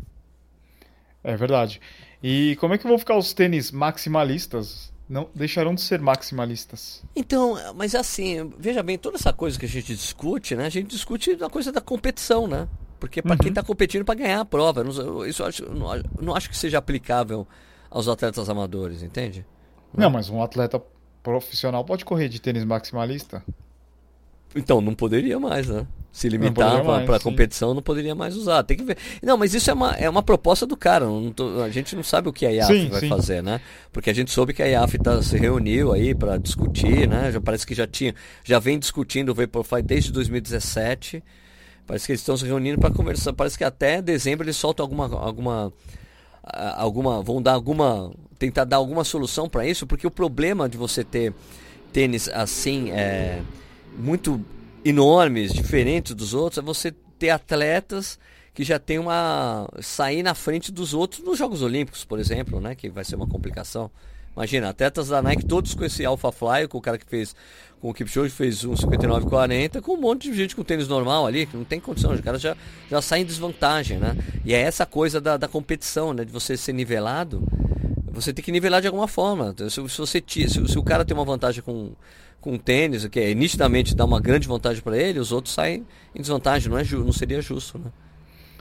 [1.23, 1.81] É verdade.
[2.23, 4.91] E como é que vão ficar os tênis maximalistas?
[5.07, 7.03] Não deixarão de ser maximalistas.
[7.15, 10.65] Então, mas assim, veja bem, toda essa coisa que a gente discute, né?
[10.65, 12.67] A gente discute a coisa da competição, né?
[12.99, 16.03] Porque para quem está competindo para ganhar a prova, não- isso eu acho, não, eu
[16.21, 17.47] não acho que seja aplicável
[17.89, 19.45] aos atletas amadores, entende?
[19.97, 20.79] Não, mas um atleta
[21.23, 23.43] profissional pode correr de tênis maximalista?
[24.55, 25.87] Então, não poderia mais, né?
[26.11, 27.23] Se limitar para sim.
[27.23, 28.63] competição, não poderia mais usar.
[28.63, 28.97] Tem que ver.
[29.21, 31.05] Não, mas isso é uma, é uma proposta do cara.
[31.35, 33.09] tô- a gente não sabe o que a IAF Sim, vai sim.
[33.09, 33.61] fazer, né?
[33.93, 37.31] Porque a gente soube que a IAF tá, se reuniu aí para discutir, né?
[37.31, 41.23] Já parece que já tinha, já vem discutindo o Vaporfly desde 2017.
[41.85, 43.31] Parece que eles estão se reunindo para conversar.
[43.33, 45.71] Parece que até dezembro eles soltam alguma, alguma,
[46.75, 51.03] alguma, vão dar alguma, tentar dar alguma solução para isso, porque o problema de você
[51.03, 51.33] ter
[51.93, 53.41] tênis assim, é,
[53.97, 54.43] muito
[54.83, 58.17] enormes, diferentes dos outros, é você ter atletas
[58.53, 62.75] que já tem uma sair na frente dos outros nos Jogos Olímpicos, por exemplo, né,
[62.75, 63.89] que vai ser uma complicação.
[64.35, 67.35] Imagina, atletas da Nike todos com esse Alpha Fly, com o cara que fez,
[67.81, 71.45] com o Kipchoge fez um 59,40, com um monte de gente com tênis normal ali,
[71.45, 72.55] que não tem condição, os caras já,
[72.89, 74.15] já saem em desvantagem, né?
[74.45, 76.23] E é essa coisa da, da competição, né?
[76.23, 77.43] De você ser nivelado,
[78.11, 79.53] você tem que nivelar de alguma forma.
[79.57, 81.91] Se, se você, se, se o cara tem uma vantagem com
[82.41, 86.21] com tênis, que é, nitidamente dá uma grande vantagem para ele, os outros saem em
[86.21, 87.91] desvantagem, não, é não seria justo, né?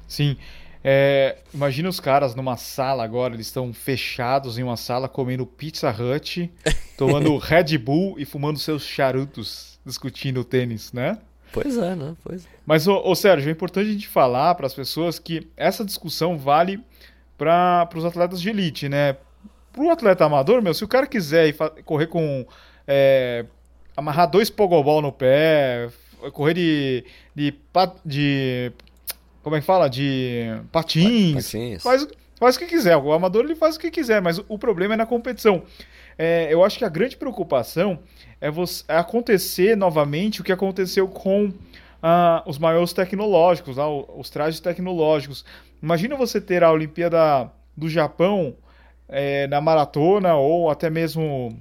[0.07, 0.37] Sim.
[0.83, 5.91] É, imagina os caras numa sala agora, eles estão fechados em uma sala comendo Pizza
[5.91, 6.51] Hut,
[6.97, 11.19] tomando Red Bull e fumando seus charutos, discutindo tênis, né?
[11.53, 12.14] Pois é, né?
[12.23, 12.49] Pois é.
[12.64, 16.38] Mas, ô, ô Sérgio, é importante a gente falar para as pessoas que essa discussão
[16.38, 16.81] vale
[17.37, 19.17] para os atletas de elite, né?
[19.73, 22.47] Para o atleta amador, meu, se o cara quiser correr com.
[22.87, 23.45] É,
[23.98, 25.88] amarrar dois pogobol no pé,
[26.32, 27.54] correr de, de,
[28.04, 28.72] de
[29.42, 29.90] como é que fala?
[29.90, 31.34] De patins.
[31.34, 31.82] patins.
[31.82, 32.06] Faz,
[32.38, 32.96] faz o que quiser.
[32.96, 35.64] O amador ele faz o que quiser, mas o problema é na competição.
[36.16, 37.98] É, eu acho que a grande preocupação
[38.40, 41.52] é, você, é acontecer novamente o que aconteceu com
[42.00, 45.44] ah, os maiores tecnológicos, lá, os trajes tecnológicos.
[45.82, 48.54] Imagina você ter a Olimpíada do Japão
[49.08, 51.58] é, na maratona ou até mesmo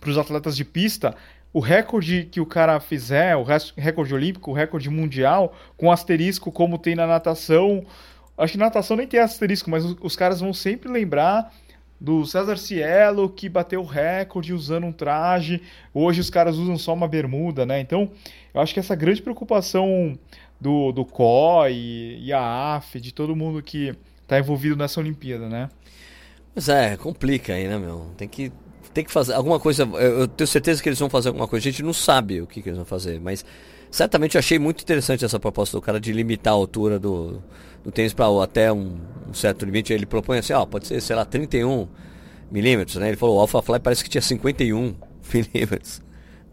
[0.00, 1.14] para os atletas de pista
[1.52, 3.44] o recorde que o cara fizer, o
[3.76, 7.84] recorde olímpico, o recorde mundial, com asterisco como tem na natação.
[8.38, 11.52] Acho que na natação nem tem asterisco, mas os, caras vão sempre lembrar
[12.00, 15.60] do César Cielo que bateu o recorde usando um traje.
[15.92, 17.80] Hoje os caras usam só uma bermuda, né?
[17.80, 18.10] Então,
[18.54, 20.16] eu acho que essa grande preocupação
[20.60, 25.68] do, do COI e a AF, de todo mundo que está envolvido nessa Olimpíada, né?
[26.54, 28.12] Mas é, complica aí, né, meu?
[28.16, 28.52] Tem que
[28.92, 29.84] tem que fazer alguma coisa.
[29.84, 31.68] Eu tenho certeza que eles vão fazer alguma coisa.
[31.68, 33.44] A gente não sabe o que, que eles vão fazer, mas
[33.90, 37.42] certamente eu achei muito interessante essa proposta do cara de limitar a altura do,
[37.84, 38.98] do tênis para até um,
[39.28, 39.92] um, certo limite.
[39.92, 41.88] Ele propõe assim: ó, pode ser, sei lá, 31
[42.50, 43.08] milímetros, né?
[43.08, 44.94] Ele falou: o Alpha Fly parece que tinha 51
[45.32, 46.02] milímetros.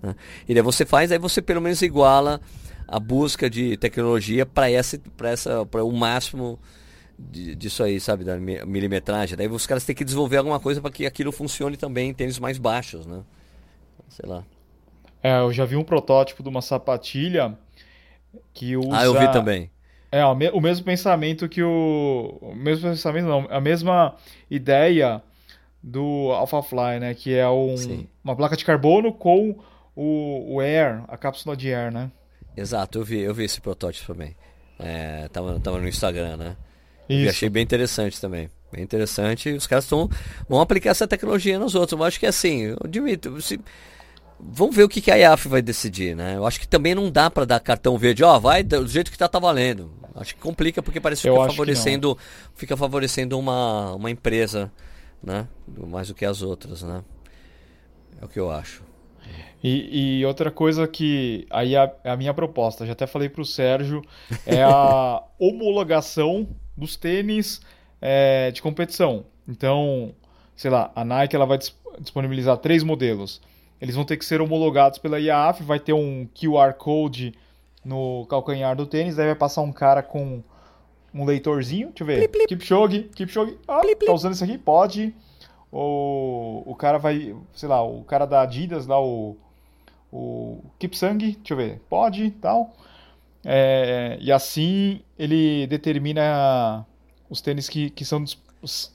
[0.01, 0.15] Né?
[0.47, 2.39] E daí você faz, aí você pelo menos iguala
[2.87, 6.57] a busca de tecnologia para essa, para essa, para o máximo
[7.17, 9.35] disso aí, sabe, da milimetragem.
[9.35, 12.37] Daí os caras têm que desenvolver alguma coisa para que aquilo funcione também em tênis
[12.37, 13.23] mais baixos, né?
[14.09, 14.43] Sei lá.
[15.23, 17.57] É, eu já vi um protótipo de uma sapatilha
[18.53, 18.97] que usa...
[18.97, 19.71] Ah, eu vi também.
[20.11, 22.37] É, o mesmo pensamento que o...
[22.41, 24.15] o mesmo pensamento não, a mesma
[24.49, 25.21] ideia
[25.81, 27.13] do AlphaFly, né?
[27.13, 27.75] Que é um,
[28.23, 29.57] uma placa de carbono com
[29.95, 32.11] o, o Air, a cápsula de Air, né?
[32.55, 34.35] Exato, eu vi, eu vi esse protótipo também.
[34.79, 36.57] É, tava, tava no Instagram, né?
[37.09, 38.49] E achei bem interessante também.
[38.71, 39.49] Bem interessante.
[39.51, 40.09] Os caras tão,
[40.47, 41.97] vão aplicar essa tecnologia nos outros.
[41.97, 43.41] Eu acho que é assim, eu admito.
[43.41, 43.59] Se,
[44.39, 46.35] vamos ver o que, que a IAF vai decidir, né?
[46.35, 49.11] Eu acho que também não dá para dar cartão verde, ó, oh, vai do jeito
[49.11, 49.91] que tá, tá valendo.
[50.15, 54.71] Acho que complica porque parece que fica favorecendo, que fica favorecendo uma, uma empresa,
[55.23, 55.47] né?
[55.67, 57.03] Mais do que as outras, né?
[58.21, 58.83] É o que eu acho.
[59.63, 63.45] E, e, outra coisa que aí a, a minha proposta, já até falei para o
[63.45, 64.01] Sérgio,
[64.45, 67.59] é a homologação dos tênis
[67.99, 69.25] é, de competição.
[69.47, 70.13] Então,
[70.55, 71.57] sei lá, a Nike ela vai
[71.99, 73.41] disponibilizar três modelos.
[73.81, 77.33] Eles vão ter que ser homologados pela IAAF, vai ter um QR Code
[77.83, 80.43] no calcanhar do tênis, daí vai passar um cara com
[81.13, 84.57] um leitorzinho, deixa eu ver, plip, Kipchoge, Kipchoge, ah, plip, tá usando isso aqui?
[84.57, 85.15] Pode.
[85.71, 89.37] O, o cara vai, sei lá, o cara da Adidas lá, o,
[90.11, 92.73] o Kipsang, deixa eu ver, pode tal.
[93.49, 96.85] É, e assim ele determina
[97.29, 98.25] os tênis que, que são,
[98.61, 98.93] os,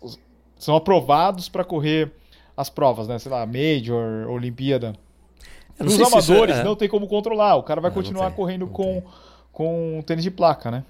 [0.58, 2.12] são aprovados para correr
[2.54, 3.18] as provas, né?
[3.18, 4.94] Sei lá, Major, Olimpíada.
[5.80, 6.64] Os amadores é...
[6.64, 7.56] não tem como controlar.
[7.56, 9.02] O cara vai não, continuar não tem, correndo com,
[9.50, 10.84] com tênis de placa, né?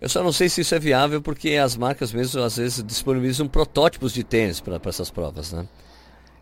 [0.00, 3.48] Eu só não sei se isso é viável porque as marcas mesmo às vezes disponibilizam
[3.48, 5.66] protótipos de tênis para essas provas, né?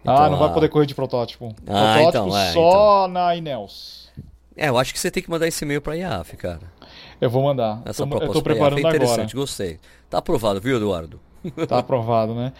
[0.02, 1.54] Então, ah, não vai poder correr de protótipo.
[1.66, 3.08] Ah, protótipo então, é, só então.
[3.08, 4.12] na Inels.
[4.56, 6.72] É, eu acho que você tem que mandar esse e-mail para IAF, cara.
[7.20, 7.82] Eu vou mandar.
[7.84, 9.40] Essa tô, proposta eu tô preparando IAF é interessante, agora.
[9.40, 9.78] gostei.
[10.08, 11.20] Tá aprovado, viu, Eduardo?
[11.68, 12.52] Tá aprovado, né?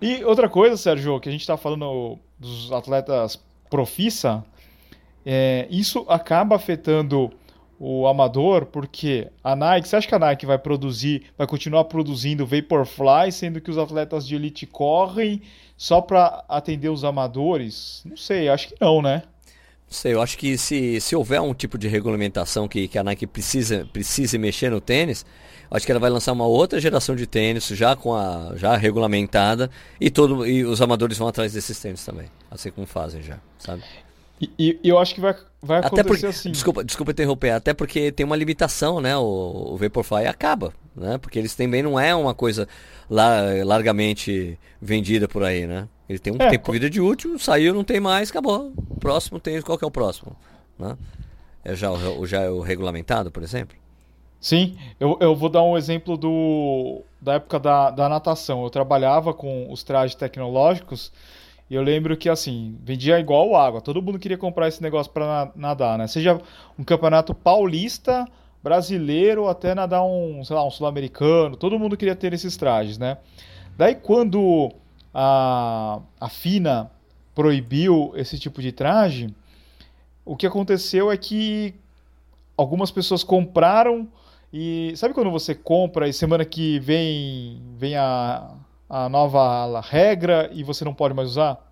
[0.00, 4.44] E outra coisa, Sérgio, que a gente tá falando dos atletas profissa,
[5.26, 7.30] é, isso acaba afetando
[7.78, 12.46] o amador, porque a Nike, você acha que a Nike vai produzir, vai continuar produzindo
[12.46, 15.40] Vaporfly, sendo que os atletas de elite correm
[15.78, 18.02] só para atender os amadores?
[18.04, 19.22] Não sei, acho que não, né?
[19.90, 23.26] Sei, eu acho que se, se houver um tipo de regulamentação que, que a Nike
[23.26, 25.26] precisa, precise mexer no tênis,
[25.68, 29.68] acho que ela vai lançar uma outra geração de tênis já com a já regulamentada
[30.00, 33.82] e todo e os amadores vão atrás desses tênis também, assim como fazem já, sabe?
[34.40, 36.50] E, e eu acho que vai, vai acontecer até porque, assim.
[36.50, 39.14] Desculpa, desculpa interromper, até porque tem uma limitação, né?
[39.18, 41.18] O, o Vaporfly acaba, né?
[41.18, 42.66] Porque eles também não é uma coisa
[43.10, 45.86] lar, largamente vendida por aí, né?
[46.10, 48.72] Ele tem um é, tempo de vida de útil, saiu, não tem mais, acabou.
[48.98, 50.36] Próximo tem, qual que é o próximo?
[50.76, 50.98] Né?
[51.64, 51.88] É já,
[52.24, 53.76] já é o regulamentado, por exemplo?
[54.40, 58.64] Sim, eu, eu vou dar um exemplo do, da época da, da natação.
[58.64, 61.12] Eu trabalhava com os trajes tecnológicos
[61.70, 63.80] e eu lembro que, assim, vendia igual água.
[63.80, 66.08] Todo mundo queria comprar esse negócio para nadar, né?
[66.08, 66.40] Seja
[66.76, 68.26] um campeonato paulista,
[68.60, 71.54] brasileiro, até nadar um, sei lá, um sul-americano.
[71.54, 73.18] Todo mundo queria ter esses trajes, né?
[73.76, 74.72] Daí, quando
[75.14, 76.90] a, a FINA
[77.34, 79.34] proibiu esse tipo de traje,
[80.24, 81.74] o que aconteceu é que
[82.56, 84.08] algumas pessoas compraram
[84.52, 88.52] e sabe quando você compra e semana que vem vem a,
[88.88, 91.66] a nova regra e você não pode mais usar?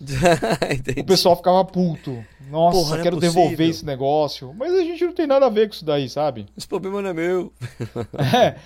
[0.98, 2.24] o pessoal ficava puto.
[2.50, 4.52] Nossa, Porra, é quero é devolver esse negócio.
[4.54, 6.46] Mas a gente não tem nada a ver com isso daí, sabe?
[6.56, 7.52] Esse problema não é meu.
[8.34, 8.56] é.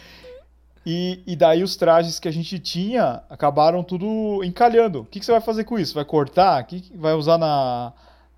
[0.89, 5.01] E, e daí os trajes que a gente tinha acabaram tudo encalhando.
[5.01, 5.93] O que, que você vai fazer com isso?
[5.93, 6.63] Vai cortar?
[6.63, 7.93] O que, vai usar na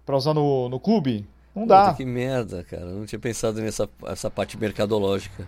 [0.07, 1.29] para usar no, no clube?
[1.55, 1.85] Não dá.
[1.85, 2.85] Puta, que merda, cara.
[2.85, 5.47] Eu não tinha pensado nessa essa parte mercadológica.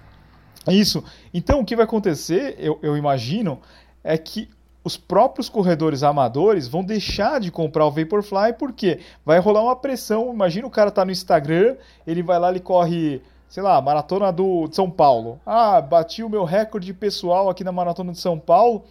[0.69, 1.03] Isso.
[1.33, 3.63] Então o que vai acontecer, eu, eu imagino,
[4.05, 4.51] é que
[4.85, 10.35] os próprios corredores amadores vão deixar de comprar o Vaporfly porque vai rolar uma pressão.
[10.35, 14.69] Imagina o cara tá no Instagram, ele vai lá, ele corre sei lá, maratona do,
[14.69, 15.41] de São Paulo.
[15.45, 18.85] Ah, bati o meu recorde pessoal aqui na maratona de São Paulo.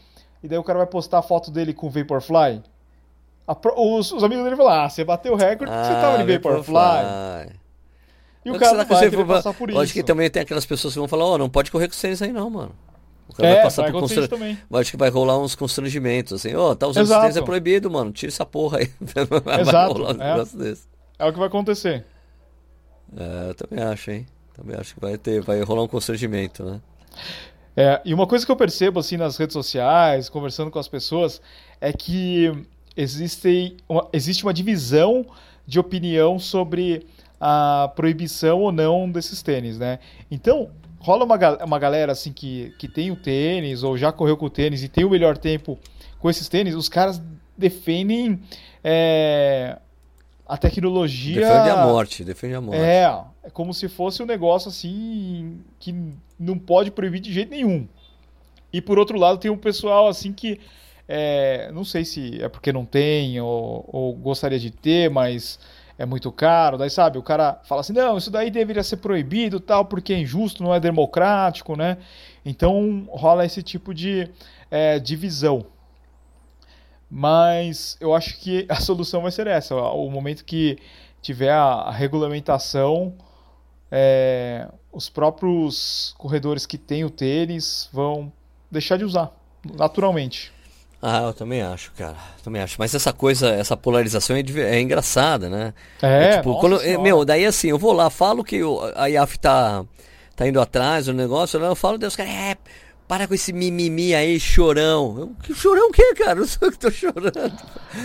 [0.43, 2.61] E daí o cara vai postar a foto dele com o Vaporfly.
[3.47, 5.93] A, os, os, amigos dele vão lá, ah, você bateu o recorde porque ah, você
[5.93, 6.73] tava de Vaporfly.
[6.73, 7.59] Vaporfly.
[8.45, 8.85] E o cara vai
[9.25, 9.79] passar por isso.
[9.79, 11.93] Acho que também tem aquelas pessoas que vão falar, ó, oh, não pode correr com
[11.93, 12.71] vocês aí não, mano.
[13.29, 14.27] O cara é, vai passar vai por constr...
[14.27, 14.57] também.
[14.73, 18.11] Acho que vai rolar uns constrangimentos, assim, ó, oh, tá usando tênis é proibido, mano,
[18.11, 18.91] tira essa porra aí.
[19.61, 21.25] Exato, é.
[21.25, 22.05] é o que vai acontecer.
[23.15, 24.25] É, eu também acho, hein.
[24.59, 26.81] Também acho que vai ter, vai rolar um constrangimento, né?
[27.77, 31.41] É, e uma coisa que eu percebo assim nas redes sociais, conversando com as pessoas,
[31.79, 32.51] é que
[32.95, 35.25] existe uma, existe uma divisão
[35.65, 37.05] de opinião sobre
[37.39, 39.99] a proibição ou não desses tênis, né?
[40.29, 44.47] Então, rola uma, uma galera assim que, que tem o tênis ou já correu com
[44.47, 45.79] o tênis e tem o melhor tempo
[46.19, 47.21] com esses tênis, os caras
[47.57, 48.41] defendem
[48.83, 49.77] é,
[50.45, 51.39] a tecnologia.
[51.39, 52.81] Defende a morte, defende a morte.
[52.81, 53.09] É,
[53.49, 57.87] é como se fosse um negócio assim que não pode proibir de jeito nenhum.
[58.71, 60.59] E por outro lado, tem um pessoal assim que.
[61.11, 65.59] É, não sei se é porque não tem ou, ou, gostaria de ter, mas
[65.97, 66.77] é muito caro.
[66.77, 70.19] Daí, sabe, o cara fala assim: não, isso daí deveria ser proibido, tal, porque é
[70.19, 71.97] injusto, não é democrático, né?
[72.45, 74.29] Então rola esse tipo de
[74.69, 75.65] é, divisão.
[77.09, 79.75] Mas eu acho que a solução vai ser essa.
[79.75, 80.77] O momento que
[81.21, 83.13] tiver a, regulamentação,
[83.91, 88.31] é, os próprios corredores que têm o tênis vão
[88.69, 89.31] deixar de usar,
[89.77, 90.51] naturalmente.
[91.01, 92.17] Ah, eu também acho, cara.
[92.43, 92.75] Também acho.
[92.77, 95.73] Mas essa coisa, essa polarização é, é engraçada, né?
[96.01, 98.59] É, é tipo, quando, meu, daí assim, eu vou lá, falo que
[98.95, 99.85] a IAF tá,
[100.35, 102.57] tá indo atrás do negócio, eu falo, Deus, cara, é,
[103.09, 105.35] para com esse mimimi aí, chorão.
[105.49, 106.37] Eu, chorão o quê, cara?
[106.41, 107.57] Eu sou que tô chorando.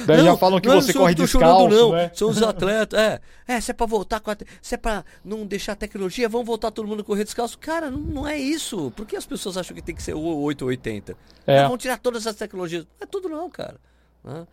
[0.07, 1.93] Daí não, já falam que não, você corre descalço, chorando, não.
[1.93, 2.11] Né?
[2.15, 2.99] São os atletas.
[2.99, 6.27] É, é se é pra voltar com a, Se é pra não deixar a tecnologia,
[6.27, 7.59] vamos voltar todo mundo a correr descalço.
[7.59, 8.91] Cara, não, não é isso.
[8.93, 11.15] Por que as pessoas acham que tem que ser o 880?
[11.47, 11.69] É.
[11.69, 12.85] Vão tirar todas as tecnologias.
[12.99, 13.77] Não é tudo não, cara.
[14.25, 14.47] Né?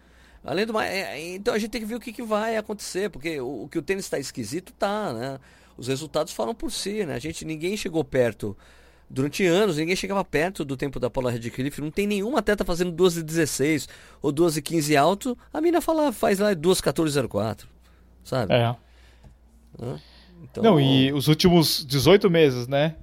[0.43, 3.09] Além do mais, é, então a gente tem que ver o que, que vai acontecer,
[3.09, 5.39] porque o, o que o tênis está esquisito tá, né?
[5.77, 7.13] Os resultados falam por si, né?
[7.13, 8.57] A gente, ninguém chegou perto
[9.13, 11.81] Durante anos, ninguém chegava perto do tempo da Paula Redcliffe.
[11.81, 13.89] Não tem nenhuma atleta fazendo 12,16
[14.21, 15.37] ou 12,15 alto.
[15.53, 17.65] A mina fala, faz lá 2,14,04.
[18.23, 18.53] Sabe?
[18.53, 18.75] É.
[20.43, 22.95] Então, Não, e os últimos 18 meses, né?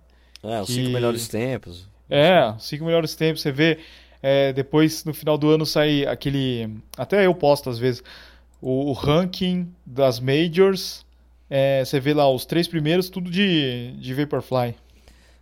[0.43, 0.93] É, os 5 que...
[0.93, 1.87] melhores tempos.
[2.09, 3.43] É, cinco melhores tempos.
[3.43, 3.79] Você vê,
[4.23, 6.79] é, depois no final do ano sai aquele.
[6.97, 8.03] Até eu posto às vezes.
[8.61, 11.07] O, o ranking das majors.
[11.51, 14.75] É, você vê lá os três primeiros, tudo de, de Vaporfly.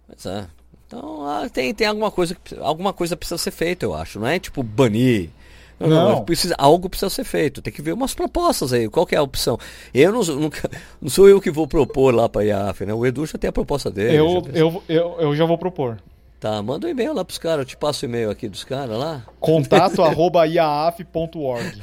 [0.07, 0.47] Pois é.
[0.87, 4.21] Então ah, tem, tem alguma coisa alguma coisa precisa ser feita, eu acho.
[4.21, 5.31] Não é tipo banir.
[5.79, 6.09] Não, não.
[6.11, 7.61] não precisa, algo precisa ser feito.
[7.61, 8.89] Tem que ver umas propostas aí.
[8.89, 9.59] Qual é a opção?
[9.93, 10.71] Eu não, nunca,
[11.01, 12.95] não sou eu que vou propor lá para a IAF, né?
[12.95, 14.17] O Edu já tem a proposta dele.
[14.17, 15.99] Eu, eu, eu, eu já vou propor.
[16.47, 18.97] Tá, manda um e-mail lá pros caras, eu te passo o e-mail aqui dos caras
[18.97, 19.25] lá.
[19.41, 21.83] Contato arroba iaaf.org.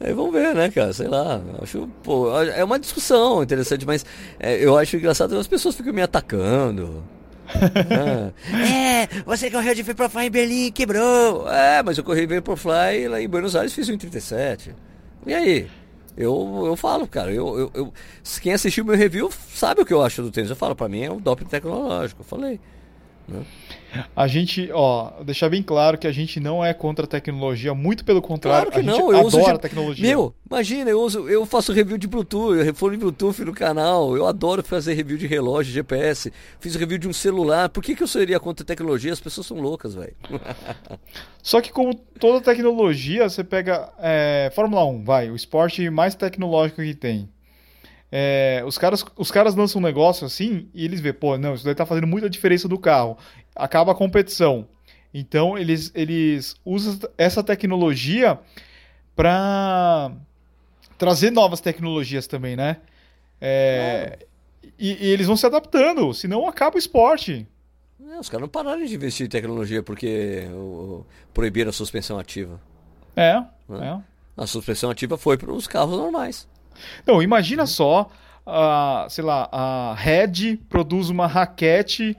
[0.00, 0.92] Aí vamos ver, né, cara?
[0.92, 1.40] Sei lá.
[1.62, 4.04] Acho, pô, é uma discussão interessante, mas
[4.40, 7.04] é, eu acho engraçado as pessoas ficam me atacando.
[7.54, 11.48] é, você correu de Vaporfly em Berlim quebrou.
[11.48, 14.74] É, mas eu corri Vaporfly lá em Buenos Aires fiz um 37.
[15.28, 15.68] E aí?
[16.16, 17.92] Eu, eu falo, cara, eu, eu, eu,
[18.40, 20.50] quem assistiu meu review sabe o que eu acho do tênis.
[20.50, 22.60] Eu falo, para mim é um doping tecnológico, eu falei.
[23.26, 23.42] Né?
[24.16, 28.04] A gente, ó, deixar bem claro que a gente não é contra a tecnologia, muito
[28.04, 30.06] pelo contrário, Claro que a gente não, eu uso adora de- a tecnologia.
[30.08, 34.26] Meu, imagina, eu, uso, eu faço review de Bluetooth, eu fone Bluetooth no canal, eu
[34.26, 37.68] adoro fazer review de relógio, GPS, fiz review de um celular.
[37.68, 39.12] Por que, que eu seria contra a tecnologia?
[39.12, 40.14] As pessoas são loucas, velho.
[41.42, 46.80] Só que como toda tecnologia, você pega é, Fórmula 1, vai, o esporte mais tecnológico
[46.82, 47.28] que tem.
[48.14, 51.64] É, os, caras, os caras lançam um negócio assim e eles vê, pô, não, isso
[51.64, 53.16] daí tá fazendo muita diferença do carro.
[53.56, 54.68] Acaba a competição.
[55.14, 58.38] Então eles, eles usam essa tecnologia
[59.16, 60.12] para
[60.98, 62.78] trazer novas tecnologias também, né?
[63.40, 64.18] É,
[64.78, 67.46] e, e eles vão se adaptando, senão acaba o esporte.
[68.10, 72.18] É, os caras não pararam de investir em tecnologia porque o- o- proibiram a suspensão
[72.18, 72.60] ativa.
[73.16, 74.02] É, Hã?
[74.36, 74.40] é.
[74.42, 76.48] A suspensão ativa foi para os carros normais.
[77.06, 78.08] Não, imagina só,
[78.46, 82.16] a, sei lá, a Red produz uma raquete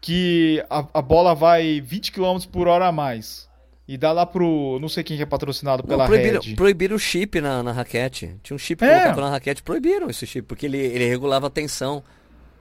[0.00, 3.48] que a, a bola vai 20 km por hora a mais.
[3.86, 4.78] E dá lá pro.
[4.80, 6.54] Não sei quem que é patrocinado Não, pela proibiram, Red.
[6.54, 8.34] proibiram o chip na, na raquete.
[8.42, 8.88] Tinha um chip É.
[8.88, 12.02] colocado na raquete, proibiram esse chip, porque ele, ele regulava a tensão.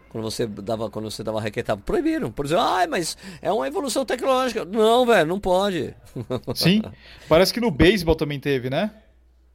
[0.10, 2.30] Quando você dava, quando você dava raquetada, proibiram.
[2.30, 4.64] Por exemplo, ah, mas é uma evolução tecnológica.
[4.66, 5.96] Não, velho, não pode.
[6.54, 6.84] Sim.
[7.28, 8.92] Parece que no beisebol também teve, né?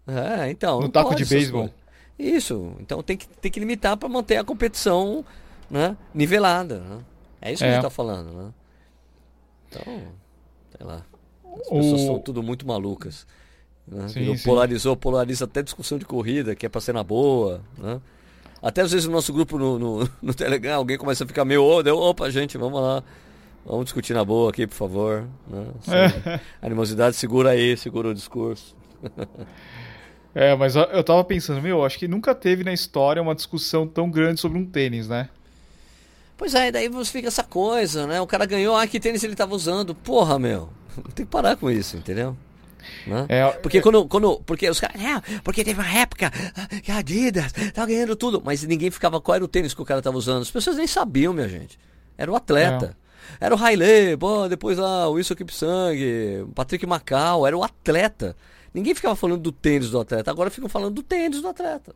[0.08, 0.80] É, então.
[0.80, 1.70] No taco de beisebol.
[2.18, 2.72] Isso.
[2.80, 5.24] Então tem que, tem que limitar para manter a competição
[5.70, 6.78] né, nivelada.
[6.80, 6.98] Né?
[7.40, 7.70] É isso que É.
[7.70, 8.50] a gente tá falando, né?
[9.68, 10.02] Então,
[10.76, 11.02] sei lá.
[11.44, 13.26] As pessoas O- são tudo muito malucas.
[13.86, 14.08] Né?
[14.08, 14.44] Sim, sim.
[14.44, 17.60] Polarizou, polariza até discussão de corrida, que é pra ser na boa.
[17.76, 18.00] Né?
[18.62, 21.62] Até às vezes no nosso grupo no, no, no Telegram, alguém começa a ficar meio,
[21.62, 23.02] ô, deu, opa, gente, vamos lá.
[23.64, 25.26] Vamos discutir na boa aqui, por favor.
[25.46, 25.66] Né?
[25.82, 28.74] Sem Animosidade, segura aí, segura o discurso.
[30.34, 34.10] É, mas eu- tava pensando, meu, acho que nunca teve na história uma discussão tão
[34.10, 35.28] grande sobre um tênis, né?
[36.36, 38.20] Pois é, daí você fica essa coisa, né?
[38.20, 39.94] O cara ganhou, ah, que tênis ele tava usando.
[39.94, 40.68] Porra, meu.
[41.14, 42.36] Tem que parar com isso, entendeu?
[43.06, 43.26] Né?
[43.28, 44.40] É, Porque quando, quando.
[44.46, 45.00] Porque os caras.
[45.00, 48.40] Não, porque teve uma época ah, que a Adidas tava ganhando tudo.
[48.44, 49.20] Mas ninguém ficava.
[49.20, 50.42] Qual era o tênis que o cara tava usando?
[50.42, 51.78] As pessoas nem sabiam, minha gente.
[52.16, 52.96] Era o atleta.
[53.40, 58.34] Era o Hailey, pô, depois lá o Wilson Kipsang, o Patrick Macau, era o atleta.
[58.78, 61.94] Ninguém ficava falando do tênis do atleta, agora ficam falando do tênis do atleta.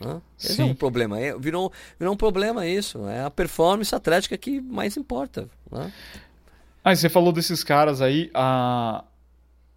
[0.00, 0.20] Hã?
[0.38, 0.70] Esse é Sim.
[0.70, 3.06] um problema, é, virou, virou um problema isso.
[3.06, 5.48] É a performance atlética que mais importa.
[5.70, 5.92] né?
[6.82, 9.04] Ah, você falou desses caras aí, a...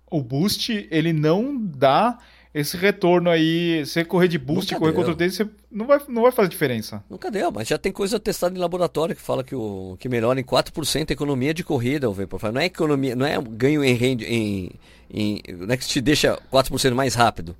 [0.09, 2.17] o boost, ele não dá
[2.59, 3.85] esse retorno aí.
[3.85, 4.95] Você correr de boost, Nunca correr deu.
[4.99, 7.03] contra o tênis, você não vai, não vai fazer diferença.
[7.09, 10.39] Nunca deu, mas já tem coisa testada em laboratório que fala que, o, que melhora
[10.39, 12.51] em 4% a economia de corrida o Vaporfly.
[12.51, 14.71] Não é economia, não é ganho em em,
[15.11, 17.55] em, não é que te deixa 4% mais rápido.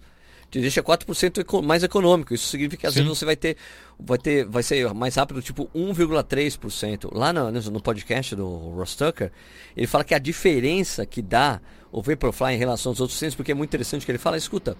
[0.50, 2.34] Te deixa 4% eco- mais econômico.
[2.34, 3.02] Isso significa que às Sim.
[3.04, 3.58] vezes você vai ter,
[4.00, 7.10] vai ter, vai ser mais rápido, tipo 1,3%.
[7.14, 9.32] Lá no, no podcast do Ross Tucker,
[9.76, 11.60] ele fala que a diferença que dá
[11.92, 14.78] o Vaporfly em relação aos outros tênis, porque é muito interessante que ele fala, escuta,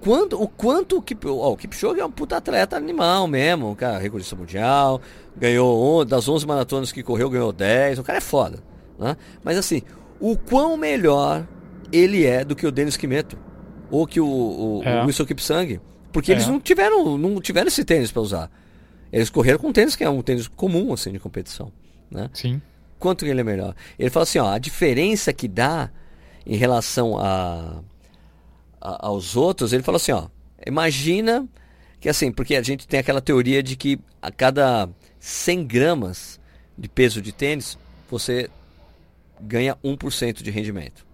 [0.00, 3.76] quanto, o quanto o, Kip, ó, o Kipchoge é um puta atleta animal mesmo, o
[3.76, 5.00] cara recordista mundial,
[5.36, 8.58] ganhou on- das 11 maratonas que correu, ganhou 10, o cara é foda,
[8.98, 9.16] né?
[9.42, 9.82] Mas assim,
[10.20, 11.46] o quão melhor
[11.92, 13.36] ele é do que o Denis Kimeto,
[13.96, 15.02] ou que o, o, É.
[15.02, 15.80] o Wilson Kipsang,
[16.12, 16.34] porque É.
[16.34, 18.50] eles não tiveram, não tiveram esse tênis para usar.
[19.12, 21.70] Eles correram com um tênis que é um tênis comum assim de competição,
[22.10, 22.28] né?
[22.32, 22.60] Sim.
[22.98, 23.74] quanto que ele é melhor.
[23.98, 25.90] Ele fala assim, ó, a diferença que dá
[26.46, 27.80] em relação a,
[28.80, 30.28] a- aos outros, ele fala assim, ó,
[30.66, 31.46] imagina
[32.00, 34.88] que assim, porque a gente tem aquela teoria de que a cada
[35.20, 36.40] 100 gramas
[36.78, 37.78] de peso de tênis,
[38.10, 38.48] você
[39.40, 41.04] ganha 1% de rendimento.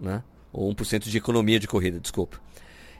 [0.00, 0.22] Né?
[0.54, 2.40] Ou 1% de economia de corrida, desculpa.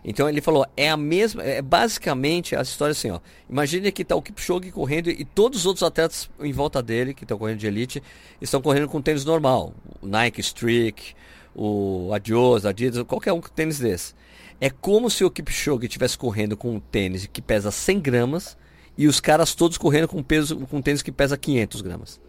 [0.04, 3.20] Então ele falou, é a mesma, é basicamente a história assim, ó.
[3.48, 7.24] Imagine que tá o Kipchoge correndo e todos os outros atletas em volta dele, que
[7.24, 8.02] estão correndo de elite,
[8.38, 9.72] estão correndo com tênis normal.
[10.02, 11.14] O Nike Streak,
[11.54, 14.14] o Adios, Adidas, qualquer um com tênis desse.
[14.60, 18.58] É como se o Kipchoge estivesse correndo com um tênis que pesa 100 gramas
[18.98, 22.20] e os caras todos correndo com, peso, com tênis que pesa 500 gramas.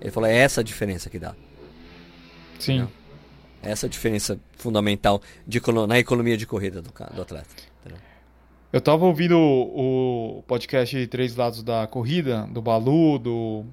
[0.00, 1.36] Ele falou, é essa a diferença que dá.
[2.58, 2.88] Sim.
[3.62, 7.48] Essa é a diferença fundamental de, na economia de corrida do, do atleta.
[7.80, 8.00] entendeu?
[8.72, 13.64] Eu tava ouvindo o, o podcast Três Lados da Corrida, do Balu, do,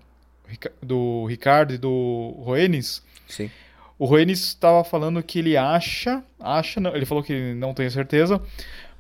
[0.82, 3.02] do Ricardo e do Roenis.
[3.28, 3.50] Sim.
[3.98, 8.42] O Roenis estava falando que ele acha, acha, não, ele falou que não tem certeza,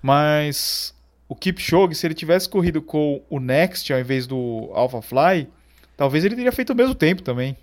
[0.01, 0.93] mas
[1.27, 5.47] o Kipchoge, se ele tivesse corrido com o Next ao invés do AlphaFly,
[5.95, 7.55] talvez ele teria feito o mesmo tempo também.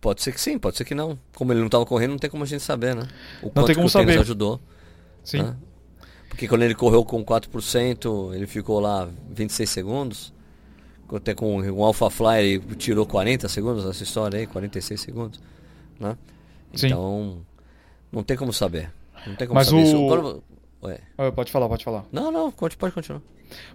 [0.00, 1.18] Pode ser que sim, pode ser que não.
[1.36, 3.02] Como ele não estava correndo, não tem como a gente saber, né?
[3.42, 4.18] O tem quanto como que o saber.
[4.20, 4.60] ajudou.
[5.22, 5.42] Sim.
[5.42, 5.56] né?
[6.28, 10.32] Porque quando ele correu com 4%, ele ficou lá 26 segundos.
[11.12, 15.40] até com um Alpha Fly tirou 40 segundos nessa história aí, 46 segundos,
[15.98, 16.16] né?
[16.72, 16.86] Sim.
[16.86, 17.38] Então,
[18.12, 18.92] não tem como saber.
[19.26, 19.96] Não tem como Mas saber o- isso.
[20.12, 20.38] Agora-
[20.82, 21.00] Ué.
[21.18, 22.06] Ah, Pode falar, pode falar.
[22.10, 23.20] Não, não, conte- pode continuar.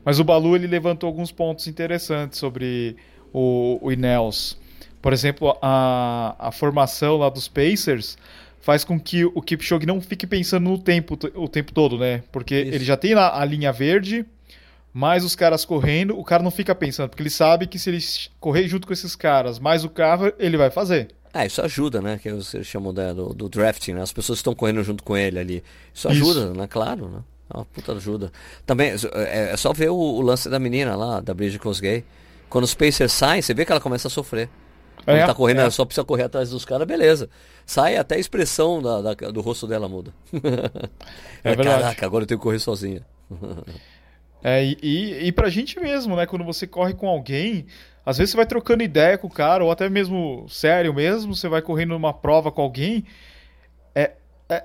[0.04, 2.96] Mas o Balu ele levantou alguns pontos interessantes sobre
[3.34, 4.58] o, o Ineos.
[5.06, 8.18] Por exemplo, a, a formação lá dos Pacers
[8.60, 12.24] faz com que o Kipchoge não fique pensando no tempo o tempo todo, né?
[12.32, 12.74] Porque Isso.
[12.74, 14.26] ele já tem lá a linha verde,
[14.92, 18.00] mais os caras correndo, o cara não fica pensando, porque ele sabe que se ele
[18.40, 21.10] correr junto com esses caras, mais o carro, ele vai fazer.
[21.32, 22.18] Ah, isso ajuda, né?
[22.20, 24.02] Que eles chamam da- do, do drafting, né?
[24.02, 25.64] As pessoas estão correndo junto com ele ali.
[25.94, 26.32] Isso Isso.
[26.32, 26.66] ajuda, né?
[26.66, 27.20] Claro, né?
[27.54, 28.32] É uma puta ajuda.
[28.66, 32.04] Também, é, é só ver o, o lance da menina lá, da Bridget Kosgei.
[32.50, 34.50] Quando os Pacers saem, você vê que ela começa a sofrer.
[35.06, 35.62] Quando É, tá correndo, é.
[35.62, 37.30] ela só precisa correr atrás dos caras, beleza.
[37.66, 40.12] Sai, até a expressão da, da- do rosto dela muda.
[41.44, 41.82] É verdade.
[41.84, 43.06] Caraca, agora eu tenho que correr sozinha.
[44.44, 46.26] É, e, e, e pra gente mesmo, né?
[46.26, 47.66] Quando você corre com alguém,
[48.06, 51.48] às vezes você vai trocando ideia com o cara, ou até mesmo sério mesmo, você
[51.48, 53.06] vai correndo numa prova com alguém,
[53.94, 54.14] é,
[54.50, 54.64] é,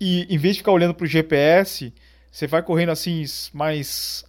[0.00, 1.92] e em vez de ficar olhando pro GPS,
[2.30, 4.24] você vai correndo assim, mais.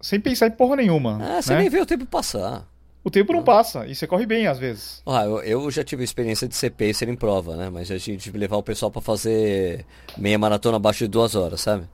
[0.00, 1.18] sem pensar em porra nenhuma.
[1.38, 1.60] Ah, você né?
[1.60, 2.68] nem vê o tempo passar.
[3.04, 5.02] O tempo não passa, e você corre bem às vezes.
[5.04, 7.68] Ah, eu, eu já tive a experiência de ser pacer em prova, né?
[7.70, 9.84] Mas a gente tive levar o pessoal pra fazer
[10.16, 11.84] meia maratona abaixo de duas horas, sabe?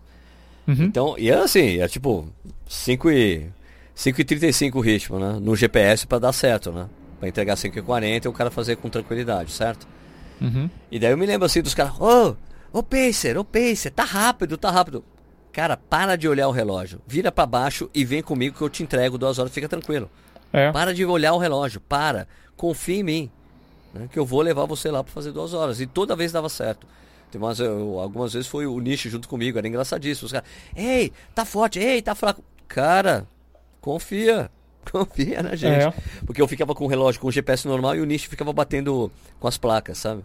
[0.69, 0.85] Uhum.
[0.85, 2.29] Então, e era assim, é tipo
[2.69, 3.51] 5 e
[3.93, 5.39] 5 e 35 o ritmo, né?
[5.43, 6.89] No GPS pra dar certo, né?
[7.19, 9.89] Pra entregar 5 e 40 e o cara fazer com tranquilidade, certo?
[10.41, 10.71] Uhum.
[10.93, 12.37] E daí eu me lembro assim dos caras, ô,
[12.73, 15.05] ô pacer, ô pacer, tá rápido, tá rápido.
[15.53, 18.85] Cara, para de olhar o relógio, vira pra baixo e vem comigo que eu te
[18.85, 20.09] entrego duas horas, fica tranquilo.
[20.53, 20.71] É.
[20.73, 22.27] Para de olhar o relógio, para.
[22.57, 23.31] Confia em mim.
[23.95, 25.81] né, que eu vou levar você lá para fazer duas horas.
[25.81, 26.87] E toda vez dava certo.
[27.31, 30.27] Tem umas, eu- algumas vezes foi o Nish junto comigo, era engraçadíssimo.
[30.27, 32.43] Os caras, ei, tá forte, ei, tá fraco.
[32.69, 33.27] Cara,
[33.81, 34.51] confia.
[34.91, 35.85] Confia na gente.
[35.89, 35.93] É.
[36.25, 39.13] Porque eu ficava com o relógio com o GPS normal e o Nish ficava batendo
[39.39, 40.25] com as placas, sabe?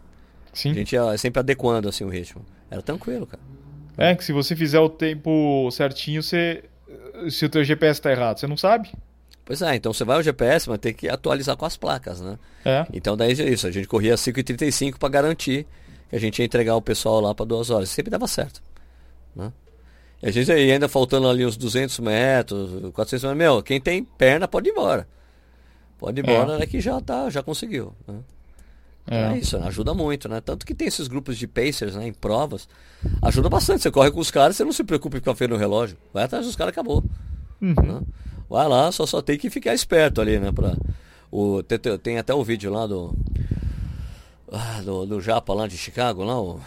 [0.54, 0.72] Sim.
[0.72, 2.42] A gente ia sempre adequando assim o ritmo.
[2.72, 3.44] Era tranquilo, cara.
[3.98, 6.64] É, que se você fizer o tempo certinho, você.
[7.30, 8.92] Se o teu GPS tá errado, você não sabe.
[9.46, 12.38] Pois é, então você vai ao GPS, mas tem que atualizar com as placas, né?
[12.66, 12.86] É.
[12.92, 15.68] Então daí é isso, a gente corria 5h35 para garantir
[16.10, 17.90] que a gente ia entregar o pessoal lá para duas horas.
[17.90, 18.62] Sempre dava certo.
[19.36, 19.52] Né?
[20.24, 24.04] E a gente aí ainda faltando ali uns 200 metros, 400 metros, meu, quem tem
[24.04, 25.08] perna pode ir embora.
[26.00, 27.94] Pode ir embora, né, que já tá, já conseguiu.
[28.08, 28.16] Né?
[29.08, 29.34] É.
[29.34, 29.38] É.
[29.38, 29.68] isso, né?
[29.68, 30.42] ajuda muito, né?
[30.42, 32.68] Tanto que tem esses grupos de pacers, né, em provas,
[33.22, 33.84] ajuda bastante.
[33.84, 35.96] Você corre com os caras, você não se preocupe com a feira no relógio.
[36.12, 37.04] Vai atrás dos caras, acabou.
[37.62, 37.76] Uhum.
[37.78, 38.02] né?
[38.50, 40.52] Vai lá, só, só tem que ficar esperto ali, né?
[40.52, 40.76] Pra,
[41.32, 43.14] o, tem, tem- até o vídeo lá do,
[44.52, 45.06] ah, do.
[45.06, 46.60] do Japa lá de Chicago, lá, o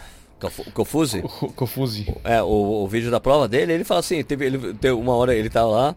[0.73, 1.21] Confuse.
[1.21, 2.05] Co- Confuse.
[2.23, 5.35] É, o, o vídeo da prova dele, ele fala assim, teve, ele, teve uma hora
[5.35, 5.95] ele tava lá,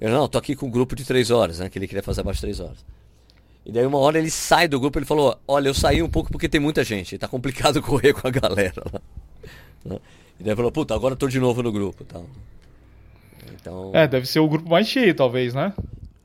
[0.00, 1.68] eu não, tô aqui com um grupo de três horas, né?
[1.68, 2.84] Que ele queria fazer abaixo de três horas.
[3.66, 6.30] E daí uma hora ele sai do grupo, ele falou, olha, eu saí um pouco
[6.30, 9.00] porque tem muita gente, tá complicado correr com a galera lá.
[10.36, 12.26] E daí ele falou, puta, agora eu tô de novo no grupo e tal.
[13.52, 15.72] Então, É, deve ser o grupo mais cheio, talvez, né?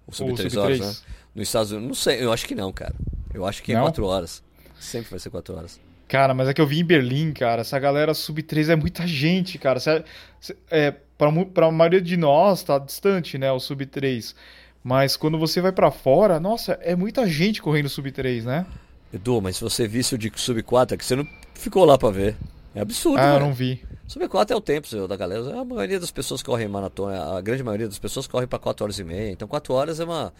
[0.08, 0.96] o sub o 3 sub horas, né?
[1.36, 2.96] Nos Estados Unidos, não sei, eu acho que não, cara.
[3.34, 3.84] Eu acho que é Não?
[3.84, 4.42] 4 horas.
[4.80, 5.80] Sempre vai ser 4 horas.
[6.08, 9.06] Cara, mas é que eu vi em Berlim, cara, essa galera sub 3 é muita
[9.06, 9.80] gente, cara.
[9.80, 10.04] Cê-
[10.42, 14.36] cê- é, pra, pra maioria de nós tá distante, né, o sub 3.
[14.84, 18.66] Mas quando você vai pra fora, nossa, é muita gente correndo sub 3, né?
[19.14, 21.98] Edu, mas se você visse o de sub 4, é que você não ficou lá
[21.98, 22.36] pra ver.
[22.76, 23.84] É absurdo, Ah, eu não vi.
[24.08, 25.60] Sub 4 é o tempo seu, da galera.
[25.60, 29.00] A maioria das pessoas correm maratona, a grande maioria das pessoas corre pra 4 horas
[29.00, 29.32] e meia.
[29.32, 30.34] Então 4 horas é uma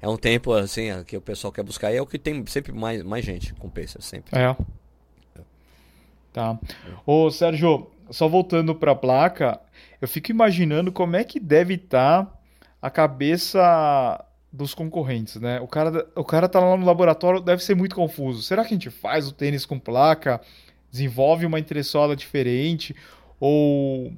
[0.00, 2.72] é um tempo assim que o pessoal quer buscar e é o que tem sempre
[2.72, 4.38] mais, mais gente com pacer sempre.
[4.38, 4.54] É.
[6.32, 6.58] Tá.
[7.06, 9.58] Ô, Sérgio, só voltando pra placa,
[10.00, 12.30] eu fico imaginando como é que deve estar
[12.80, 14.22] a cabeça
[14.52, 15.60] dos concorrentes, né?
[15.60, 18.42] O cara, o cara tá lá no laboratório, deve ser muito confuso.
[18.42, 20.40] Será que a gente faz o tênis com placa?
[21.00, 22.96] Desenvolve uma entressola diferente?
[23.38, 24.12] Ou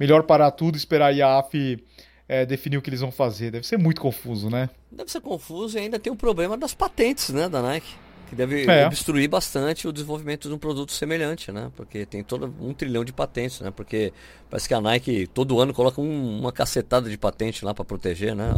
[0.00, 1.84] melhor parar tudo e esperar a IAF
[2.26, 3.50] é, definir o que eles vão fazer?
[3.50, 4.70] Deve ser muito confuso, né?
[4.90, 7.94] Deve ser confuso e ainda tem o problema das patentes, né, da Nike.
[8.30, 8.86] Que deve É.
[8.86, 11.70] obstruir bastante o desenvolvimento de um produto semelhante, né?
[11.76, 13.70] Porque tem todo um trilhão de patentes, né?
[13.70, 14.14] Porque
[14.48, 18.34] parece que a Nike todo ano coloca um- uma cacetada de patente lá para proteger,
[18.34, 18.50] né?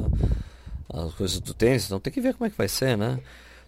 [0.89, 1.87] As coisas do tênis.
[1.87, 3.19] Então tem que ver como é que vai ser, né?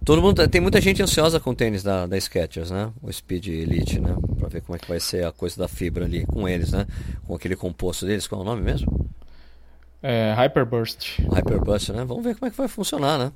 [0.05, 2.91] Todo mundo tem muita gente ansiosa com o tênis da, da Skechers, né?
[3.03, 4.17] O Speed Elite, né?
[4.39, 6.87] Para ver como é que vai ser a coisa da fibra ali com eles, né?
[7.27, 9.11] Com aquele composto deles, qual é o nome mesmo?
[10.03, 11.19] É, Hyperburst.
[11.27, 12.05] O Hyperbust, né?
[12.05, 13.33] Vamos ver como é que vai funcionar, né?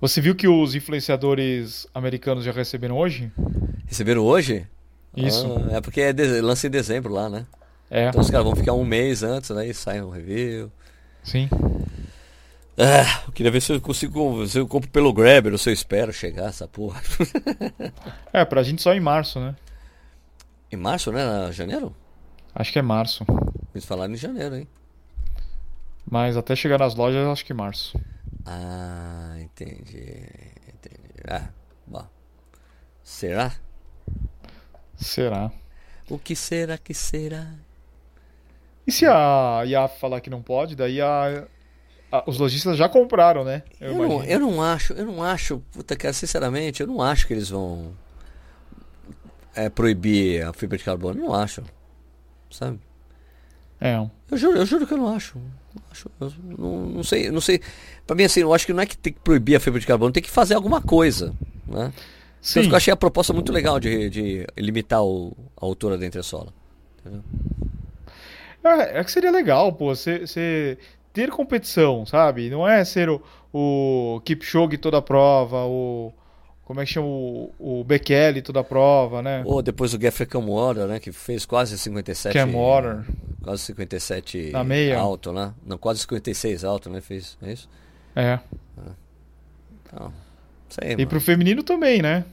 [0.00, 3.30] Você viu que os influenciadores americanos já receberam hoje?
[3.86, 4.66] Receberam hoje?
[5.16, 5.46] Isso.
[5.70, 7.46] Ah, é porque é de- lança em dezembro lá, né?
[7.90, 10.70] É, Então os caras vão ficar um mês antes, aí sai um review.
[11.22, 11.48] sim.
[12.80, 14.46] Ah, eu queria ver se eu consigo.
[14.46, 17.02] Se eu compro pelo Grabber ou se eu espero chegar essa porra.
[18.32, 19.56] É, pra gente só em março, né?
[20.70, 21.50] em março, né?
[21.50, 21.94] Janeiro?
[22.54, 23.24] Acho que é março.
[23.74, 24.68] Eles falaram em janeiro, hein?
[26.08, 27.98] Mas até chegar nas lojas, acho que março.
[28.44, 30.26] Ah, entendi.
[30.68, 31.14] Entendi.
[31.28, 31.48] Ah,
[31.86, 32.06] bom.
[33.02, 33.52] Será?
[34.96, 35.50] Será?
[36.08, 37.54] O que será que será?
[38.86, 41.46] E se a IAF falar que não pode, daí a,
[42.26, 43.62] os lojistas já compraram, né?
[43.80, 47.26] Eu, Eu não, eu não acho, eu não acho, puta cara, sinceramente, eu não acho
[47.26, 47.92] que eles vão
[49.54, 51.20] é, proibir a fibra de carbono.
[51.20, 51.62] Não acho.
[52.50, 52.78] Sabe?
[53.80, 53.94] É.
[54.30, 55.38] Eu juro, eu juro que eu não acho.
[55.38, 57.60] Não acho, eu não, não sei, não sei.
[58.06, 59.86] Pra mim, assim, eu acho que não é que tem que proibir a fibra de
[59.86, 61.34] carbono, tem que fazer alguma coisa,
[61.66, 61.92] né?
[62.40, 62.68] Sim.
[62.70, 66.52] eu achei a proposta muito legal de, de limitar o- a altura da entressola.
[67.00, 67.22] Entendeu?
[68.64, 70.78] É, é que seria legal, pô, você
[71.18, 72.48] ter competição, sabe?
[72.48, 73.20] Não é ser o,
[73.52, 76.12] o Kipchoge toda a prova, o.
[76.64, 77.06] Como é que chama?
[77.08, 79.42] O, o Bekele toda a prova, né?
[79.44, 81.00] Ou depois o Geoffrey Camwater, né?
[81.00, 82.34] Que fez quase 57.
[82.34, 83.04] Cam Water.
[83.42, 84.98] Quase 57 Na meia.
[84.98, 85.52] alto, né?
[85.66, 87.00] Não, quase 56 alto, né?
[87.00, 87.68] Fez, é isso?
[88.14, 88.38] É.
[89.86, 90.12] Então,
[90.68, 91.08] sei, E mano.
[91.08, 92.24] pro feminino também, né?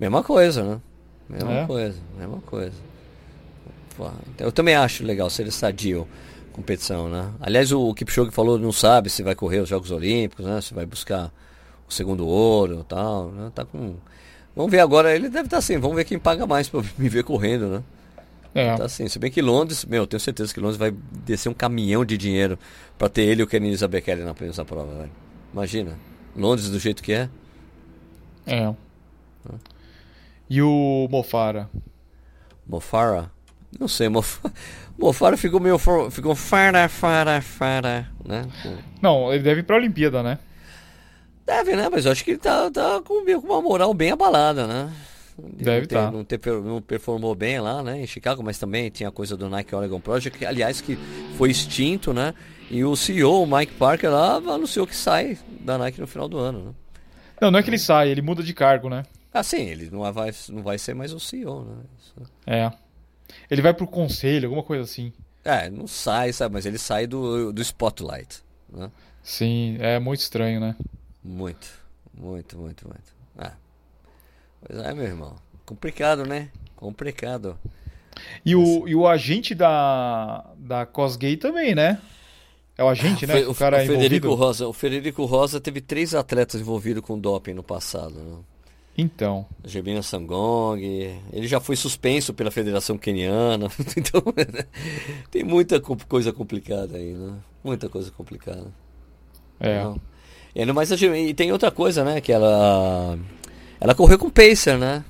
[0.00, 0.80] Mesma coisa, né?
[1.28, 1.66] Mesma É.
[1.66, 2.76] coisa, mesma coisa.
[3.96, 6.08] Pô, eu também acho legal ser sadio
[6.52, 7.32] competição, né?
[7.40, 10.60] Aliás, o Kipchoge falou, não sabe se vai correr os Jogos Olímpicos, né?
[10.60, 11.32] Se vai buscar
[11.88, 13.50] o segundo ouro e tal, né?
[13.54, 13.96] Tá com...
[14.54, 17.24] Vamos ver agora, ele deve estar assim, vamos ver quem paga mais pra me ver
[17.24, 17.82] correndo, né?
[18.54, 18.76] É.
[18.76, 20.94] Tá assim, se bem que Londres, meu, tenho certeza que Londres vai
[21.24, 22.58] descer um caminhão de dinheiro
[22.98, 25.12] pra ter ele e o Kenny Bekele na nessa prova, velho.
[25.52, 25.98] Imagina,
[26.36, 27.30] Londres do jeito que é.
[28.46, 28.74] É.
[30.50, 31.70] E o Mofara?
[32.66, 33.30] Mofara?
[33.78, 34.40] Não sei, Mof...
[34.98, 35.78] Mofara ficou meio.
[35.78, 38.46] for- Ficou fara, fara, fara, né?
[39.00, 40.38] Não, ele deve ir pra Olimpíada, né?
[41.46, 41.88] Deve, né?
[41.90, 43.14] Mas eu acho que ele tá, tá com
[43.44, 44.92] uma moral bem abalada, né?
[45.56, 46.50] De Deve não ter, tá.
[46.50, 48.00] Não, não performou bem lá, né?
[48.02, 50.96] Em Chicago, mas também tinha a coisa do Nike Oregon Project, que, aliás, que
[51.36, 52.34] foi extinto, né?
[52.70, 56.38] E o CEO, o Mike Parker, lá anunciou que sai da Nike no final do
[56.38, 56.72] ano, né?
[57.40, 59.02] Não, não é que ele sai, ele muda de cargo, né?
[59.34, 61.74] Ah, sim, ele não vai, não vai ser mais o CEO, né?
[61.98, 62.70] Isso- É.
[63.50, 65.12] Ele vai pro conselho, alguma coisa assim.
[65.44, 66.54] É, não sai, sabe?
[66.54, 68.90] Mas ele sai do, do spotlight, né?
[69.22, 70.76] Sim, é muito estranho, né?
[71.22, 71.68] Muito,
[72.14, 73.12] muito, muito, muito.
[73.38, 73.52] Ah.
[74.64, 75.36] Pois é, meu irmão.
[75.66, 76.48] Complicado, né?
[76.76, 77.58] Complicado.
[78.44, 82.00] E o, e o agente da, da Cosgay também, né?
[82.76, 83.34] É o agente, né?
[83.34, 84.34] Fe- que O cara é Federico envolvido.
[84.46, 88.38] Rosa, o Federico Rosa teve três atletas envolvidos com doping no passado, né?
[88.96, 89.46] Então.
[89.64, 90.80] Gebina Sangong,
[91.32, 94.22] ele já foi suspenso pela Federação Queniana, então
[95.30, 97.34] tem muita co- coisa complicada aí, né?
[97.64, 98.66] Muita coisa complicada.
[99.58, 99.82] É.
[99.82, 100.00] Não.
[100.54, 102.20] E, mais, a e tem outra coisa, né?
[102.20, 103.18] Que ela
[103.80, 105.02] ela correu com Pacer, né?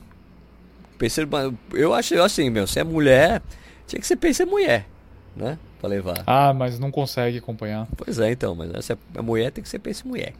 [0.98, 1.26] Pacer,
[1.72, 3.42] eu acho assim, meu, se é mulher,
[3.86, 4.86] tinha que ser Pacer mulher,
[5.34, 5.58] né?
[5.80, 6.22] Pra levar.
[6.26, 7.88] Ah, mas não consegue acompanhar.
[7.96, 10.32] Pois é, então, mas se é mulher, tem que ser Pacer mulher.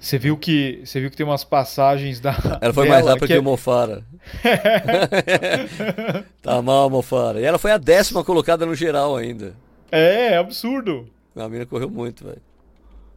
[0.00, 3.32] Você viu que você viu que tem umas passagens da Ela foi mais rápida que,
[3.34, 4.02] é- o Mofara.
[6.42, 7.38] tá mal, Mofara.
[7.40, 9.54] E ela foi a décima colocada no geral ainda.
[9.92, 11.06] É, é absurdo.
[11.36, 12.40] A mina correu muito, velho.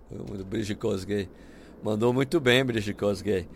[0.10, 0.44] Correu muito.
[0.44, 1.30] Brigitte Kosgei.
[1.82, 3.48] Mandou muito bem, Brigitte Kosgei.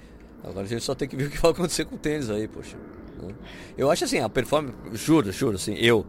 [0.43, 2.47] Agora a gente só tem que ver o que vai acontecer com o tênis aí,
[2.47, 2.77] poxa.
[3.21, 3.33] né?
[3.77, 6.05] Eu acho assim, a performance, juro, juro, assim, eu,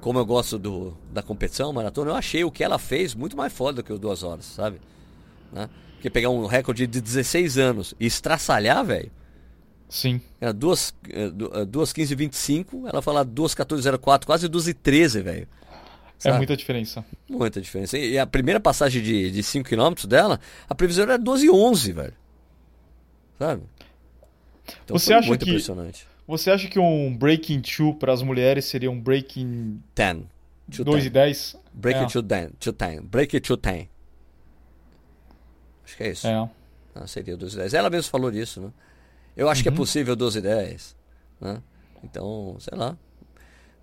[0.00, 3.52] como eu gosto do, da competição, maratona, eu achei o que ela fez muito mais
[3.52, 4.80] foda do que os duas horas, sabe?
[5.52, 5.68] Né?
[6.00, 9.10] Porque pegar um recorde de 16 anos e estraçalhar, velho,
[9.86, 10.18] Sim.
[10.40, 14.72] era 2, eh, du- eh, 2 15 25, ela fala 2 14 04, quase 12
[14.72, 15.46] 13, velho.
[16.24, 17.04] É muita diferença.
[17.28, 17.98] Muita diferença.
[17.98, 21.92] E a primeira passagem de, de 5 km dela, a previsão era 12 e 11,
[21.92, 22.14] velho.
[23.38, 23.62] Sabe?
[24.84, 26.06] Então Você acha muito que- impressionante.
[26.26, 30.22] Você acha que um breaking 2 para as mulheres seria um breaking 10.
[30.74, 31.52] to 2 e 10.
[31.52, 31.56] 10?
[31.74, 32.02] Break é.
[32.04, 32.50] it to 10.
[32.58, 33.00] To 10.
[33.02, 33.88] Break it to 10.
[35.90, 36.26] Acho que é isso.
[36.26, 36.48] É.
[36.94, 37.74] Ah, seria 12 e 10.
[37.74, 38.70] Ela mesmo falou disso, né?
[39.36, 39.74] Eu acho que Uhum.
[39.74, 40.96] é possível 12 e 10.
[41.40, 41.60] Né?
[42.04, 42.96] Então, sei lá.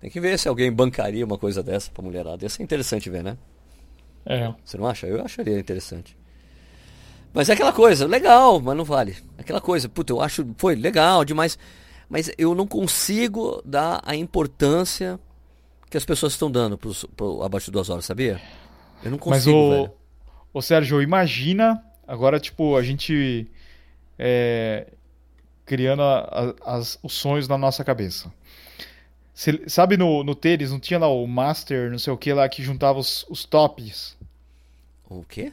[0.00, 2.44] Tem que ver se alguém bancaria uma coisa dessa pra mulherada.
[2.44, 3.36] Ia ser interessante ver, né?
[4.24, 4.52] É.
[4.64, 5.06] Você não acha?
[5.06, 6.16] Eu acharia interessante.
[7.32, 9.16] Mas é aquela coisa, legal, mas não vale.
[9.36, 11.58] Aquela coisa, puta, eu acho, foi legal demais.
[12.08, 15.18] Mas eu não consigo dar a importância
[15.90, 18.40] que as pessoas estão dando pros, pro abaixo de duas horas, sabia?
[19.02, 19.92] Eu não Mas consigo, o, velho.
[20.54, 23.46] o Sérgio, imagina agora, tipo, a gente
[24.18, 24.86] é,
[25.64, 28.32] criando a- a- as- os sonhos na nossa cabeça.
[29.32, 32.48] Cê- sabe no, no tênis, não tinha lá o Master, não sei o que lá,
[32.48, 34.16] que juntava os, os tops?
[35.08, 35.52] O quê?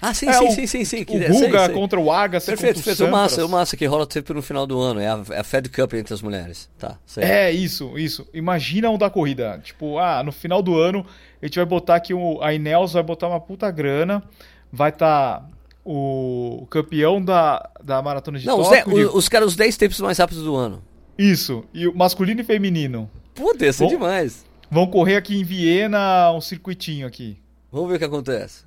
[0.00, 1.02] Ah, sim, É, sim, o- sim, sim, sim.
[1.08, 3.86] O sei, Guga contra o Agassi Perfeito, contra o fez o massa, o massa que
[3.86, 5.00] rola sempre no final do ano.
[5.00, 6.68] É a, é a Fed Cup entre as mulheres.
[6.78, 7.24] Tá, sei.
[7.24, 8.28] É, isso, isso.
[8.32, 9.58] Imagina um da corrida.
[9.64, 11.04] Tipo, ah, no final do ano,
[11.42, 12.40] a gente vai botar aqui o.
[12.42, 14.22] A Ineos vai botar uma puta grana.
[14.70, 15.48] Vai estar
[15.90, 18.94] o campeão da, da maratona de Não, os, Tóquio.
[18.94, 20.82] de- os, caras, os 10 tempos mais rápidos do ano.
[21.16, 21.64] Isso.
[21.72, 23.10] E o masculino e feminino.
[23.34, 23.88] Puta, ia ser Bom.
[23.90, 24.44] demais.
[24.70, 27.38] Vão correr aqui em Viena um circuitinho aqui.
[27.72, 28.64] Vamos ver o que acontece.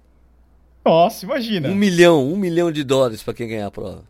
[0.83, 1.69] Nossa, imagina.
[1.69, 4.03] Um milhão, um milhão de dólares pra quem ganhar a prova.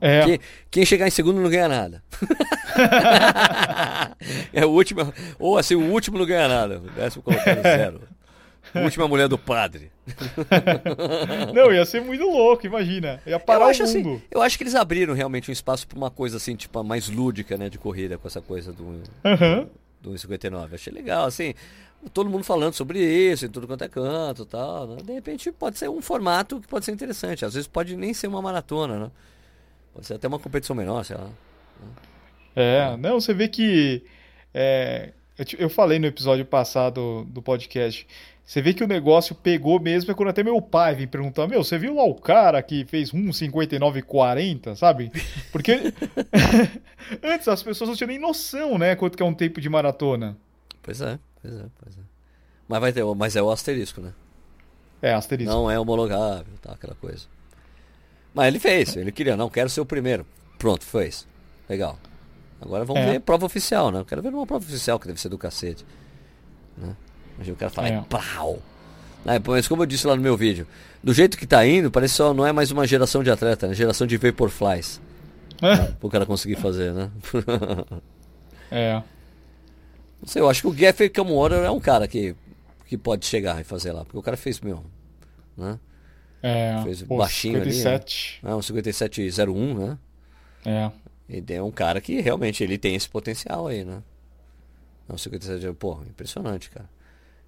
[0.00, 0.24] É.
[0.24, 0.38] Quem,
[0.70, 2.02] quem chegar em segundo não ganha nada.
[4.52, 6.78] é o último, ou assim, o último não ganha nada.
[6.78, 8.02] O décimo colocado zero.
[8.84, 9.90] Última mulher do padre.
[11.54, 13.20] Não, ia ser muito louco, imagina.
[13.26, 14.22] Ia parar eu o acho assim, mundo.
[14.30, 17.56] eu acho que eles abriram realmente um espaço pra uma coisa assim, tipo, mais lúdica,
[17.56, 19.68] né, de corrida, com essa coisa do, Aham.
[20.00, 20.74] do 1,59.
[20.74, 21.54] Achei legal, assim,
[22.12, 24.96] todo mundo falando sobre isso, em tudo quanto é canto e tal, né?
[25.04, 27.44] De repente pode ser um formato que pode ser interessante.
[27.44, 29.10] Às vezes pode nem ser uma maratona, né?
[29.94, 31.28] Pode ser até uma competição menor, sei lá.
[32.54, 34.02] É, não, você vê que.
[34.54, 38.06] é, eu, te- eu falei no episódio passado do podcast.
[38.46, 41.64] Você vê que o negócio pegou mesmo é quando até meu pai vem perguntar: Meu,
[41.64, 45.10] você viu lá o cara que fez 1,59,40, sabe?
[45.50, 45.92] Porque
[47.22, 48.94] antes as pessoas não tinham nem noção, né?
[48.94, 50.36] Quanto que é um tempo de maratona.
[50.80, 52.00] Pois é, pois é, pois é.
[52.68, 54.12] Mas, vai ter, mas é o asterisco, né?
[55.02, 55.52] É, asterisco.
[55.52, 57.26] Não é homologável, tá, aquela coisa.
[58.32, 60.24] Mas ele fez, ele queria, não, quero ser o primeiro.
[60.58, 61.26] Pronto, fez.
[61.68, 61.98] Legal.
[62.60, 63.12] Agora vamos É.
[63.12, 64.04] ver prova oficial, né?
[64.06, 65.84] Quero ver uma prova oficial que deve ser do cacete.
[66.76, 66.94] Né?
[67.36, 68.00] Imagina o cara falar, É.
[68.08, 68.58] pau.
[69.24, 70.66] Né, Mas como eu disse lá no meu vídeo,
[71.02, 73.74] do jeito que tá indo, parece só não é mais uma geração de atleta, é
[73.74, 75.00] geração de Vaporflies.
[75.98, 77.10] Pro cara conseguir fazer, né?
[78.70, 79.02] É.
[80.20, 82.34] Não sei, eu acho que o Geoffrey Kamwater é um cara que,
[82.86, 84.82] que pode chegar e fazer lá, porque o cara fez, meu,
[85.56, 85.78] né?
[86.42, 86.80] É.
[86.82, 87.72] Fez Pô, baixinho ali, né?
[87.72, 88.40] 57.
[88.44, 89.98] É um 5701, né?
[90.64, 90.90] É.
[91.28, 94.02] Ele é um cara que realmente ele tem esse potencial aí, né?
[95.08, 96.88] Não, 57, pô, impressionante, cara.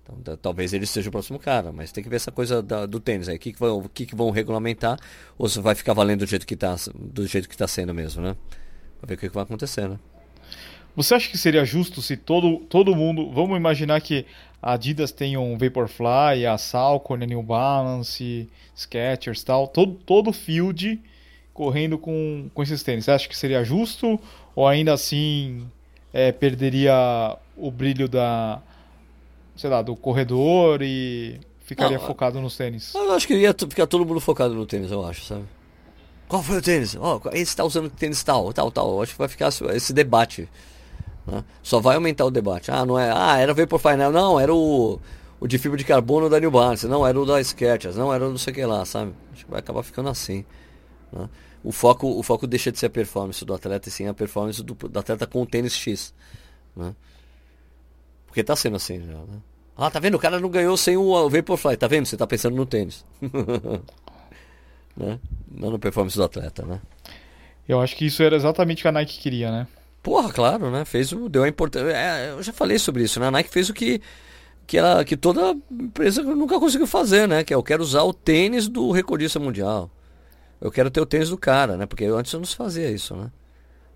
[0.09, 2.86] Então, ta- talvez ele seja o próximo cara, mas tem que ver essa coisa da-
[2.86, 3.36] do tênis aí.
[3.36, 4.98] O que, que, vão, que, que vão regulamentar
[5.36, 8.22] ou se vai ficar valendo do jeito que tá, do jeito que tá sendo mesmo,
[8.22, 8.36] né?
[9.00, 9.98] Pra ver o que, que vai acontecer, né?
[10.96, 13.30] Você acha que seria justo se todo, todo mundo.
[13.30, 14.26] Vamos imaginar que
[14.61, 19.68] a Adidas tem um Vaporfly, a Salcone, a New Balance, Skechers tal.
[19.68, 21.00] Todo, todo field
[21.54, 23.04] correndo com, com esses tênis.
[23.04, 24.18] Você acha que seria justo?
[24.56, 25.68] Ou ainda assim
[26.12, 28.61] é, perderia o brilho da.
[29.59, 32.94] Sei lá, do corredor e ficaria Não, focado nos tênis?
[32.94, 35.44] Eu acho que ia ficar todo mundo focado no tênis, eu acho, sabe?
[36.26, 36.96] Qual foi o tênis?
[36.98, 38.90] Ó, esse tá usando tênis tal, tal, tal.
[38.92, 40.48] Eu acho que vai ficar esse- debate.
[41.26, 41.44] né?
[41.62, 42.70] Só vai aumentar o debate.
[42.70, 43.11] Ah, não é.
[43.14, 45.00] Ah, era Vaporfly, não, era o,
[45.40, 48.26] o de fibra de carbono da New Balance, não, era o da Skechers, não, era
[48.26, 49.12] o não sei o que lá, sabe?
[49.32, 50.44] Acho que vai acabar ficando assim.
[51.12, 51.28] né?
[51.64, 54.62] O, foco, o foco deixa de ser a performance do atleta e sim a performance
[54.62, 56.14] do, do atleta com o tênis X.
[56.76, 56.94] Né?
[58.28, 59.40] Porque tá sendo assim já, né?
[59.76, 60.14] Ah, tá vendo?
[60.14, 62.06] O cara não ganhou sem o Vaporfly, tá vendo?
[62.06, 63.04] Você tá pensando no tênis.
[64.96, 65.18] né?
[65.50, 66.80] Não na performance do atleta, né?
[67.68, 69.66] Eu acho que isso era exatamente o que a Nike queria, né?
[70.02, 70.84] Porra, claro, né?
[70.84, 71.28] Fez o.
[71.28, 71.90] Deu a importância.
[71.90, 73.28] É, eu já falei sobre isso, né?
[73.28, 74.00] A Nike fez o que.
[74.66, 77.42] Que, ela, que toda empresa nunca conseguiu fazer, né?
[77.42, 79.90] Que é eu quero usar o tênis do recordista mundial.
[80.60, 81.86] Eu quero ter o tênis do cara, né?
[81.86, 83.30] Porque antes eu não se fazia isso, né?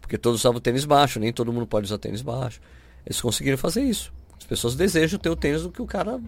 [0.00, 2.60] Porque todos usavam tênis baixo, nem todo mundo pode usar tênis baixo.
[3.04, 4.12] Eles conseguiram fazer isso.
[4.42, 6.20] As pessoas desejam ter o tênis do que o cara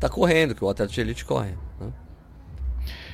[0.00, 1.52] tá correndo, que o atleta de elite corre.
[1.80, 1.92] Né?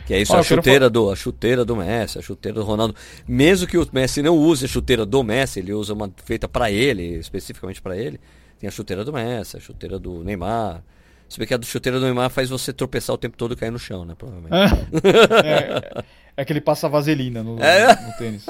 [0.07, 2.95] Que é isso, a chuteira do, a chuteira do Messi, a chuteira do Ronaldo.
[3.29, 6.71] Mesmo que o Messi não use a chuteira do Messi, ele usa uma feita para
[6.71, 8.19] ele, especificamente para ele.
[8.59, 10.83] Tem a chuteira do Messi, a chuteira do Neymar.
[11.29, 13.71] Se bem que a chuteira do Neymar faz você tropeçar o tempo todo e cair
[13.71, 14.15] no chão, né?
[14.17, 14.55] Provavelmente.
[15.45, 16.05] É,
[16.41, 17.95] é que ele passa vaselina no, É?
[18.03, 18.47] no tênis.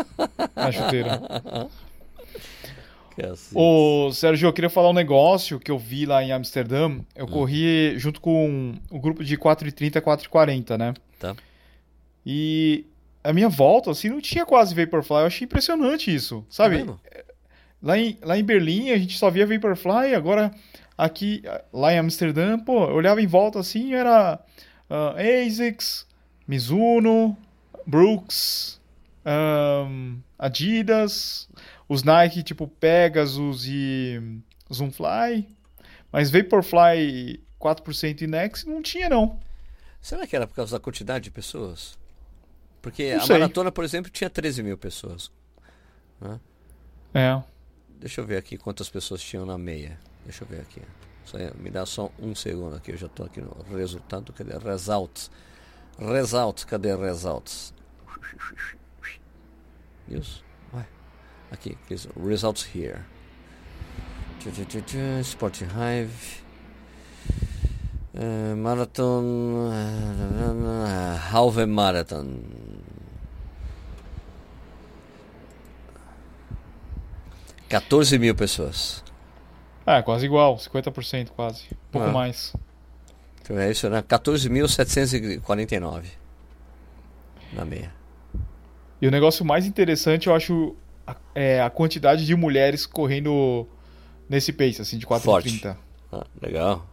[0.55, 1.21] Na chuteira.
[3.23, 3.55] É assim.
[3.57, 6.99] Ô, Sérgio, eu queria falar um negócio que eu vi lá em Amsterdã.
[7.15, 10.95] Eu corri junto com o grupo de 4h30 e 4h40, né?
[11.21, 11.37] Tá.
[12.27, 12.85] E
[13.23, 15.19] a minha volta, assim, não tinha quase Vaporfly.
[15.19, 16.79] Eu achei impressionante isso, sabe?
[16.79, 17.01] Tá vendo?
[17.81, 20.53] Lá em, lá em Berlim a gente só via Vaporfly, agora
[20.99, 21.43] aqui,
[21.73, 24.41] lá em Amsterdã, pô, eu olhava em volta assim, era
[24.91, 26.07] ah, ASICS,
[26.47, 27.37] Mizuno,
[27.87, 28.81] Brooks,
[29.25, 31.49] ahn, Adidas,
[31.93, 34.41] os Nike tipo Pegasus e
[34.73, 35.49] Zoomfly,
[36.11, 39.39] mas Vaporfly 4% e Nex não tinha não.
[40.01, 41.99] Será que era por causa da quantidade de pessoas?
[42.81, 43.39] Porque Não a sei.
[43.39, 45.31] maratona, por exemplo, tinha 13 mil pessoas.
[46.21, 46.41] né?
[47.15, 47.43] É.
[48.01, 49.99] Deixa eu ver aqui quantas pessoas tinham na meia.
[50.25, 50.83] Deixa eu ver aqui.
[51.25, 54.33] Só- me dá só um segundo aqui, eu já estou aqui no resultado.
[54.33, 54.57] Cadê?
[54.59, 55.31] Results.
[55.99, 57.73] Results, cadê results?
[60.09, 60.43] News?
[61.53, 61.77] Aqui,
[62.17, 63.05] results here.
[65.23, 66.43] Sport Hive.
[68.15, 69.69] Uh, marathon.
[69.69, 72.43] Uh, half marathon.
[77.69, 79.05] Quatorze mil pessoas.
[79.87, 81.69] É, quase igual, 50% quase.
[81.73, 82.13] Um pouco ah.
[82.13, 82.53] mais.
[83.49, 84.03] Eu ver isso, né?
[84.03, 86.05] 14.749
[87.53, 87.95] na meia.
[89.01, 90.77] E o negócio mais interessante, eu acho,
[91.35, 93.67] é a quantidade de mulheres correndo
[94.29, 95.77] nesse pace, assim, de 4,30.
[96.13, 96.87] Ah, legal.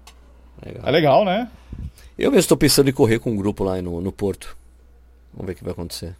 [0.65, 0.87] legal.
[0.87, 1.49] É legal, né?
[2.17, 4.57] Eu mesmo estou pensando em correr com um grupo lá no, no Porto.
[5.33, 6.15] Vamos ver o que vai acontecer.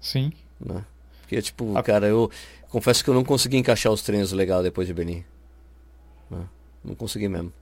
[0.00, 0.32] Sim.
[0.60, 0.84] Né?
[1.20, 1.82] Porque, tipo, a...
[1.82, 2.30] cara, eu
[2.68, 5.24] confesso que eu não consegui encaixar os treinos legal depois de Berlim.
[6.30, 6.44] Né?
[6.84, 7.52] Não consegui mesmo.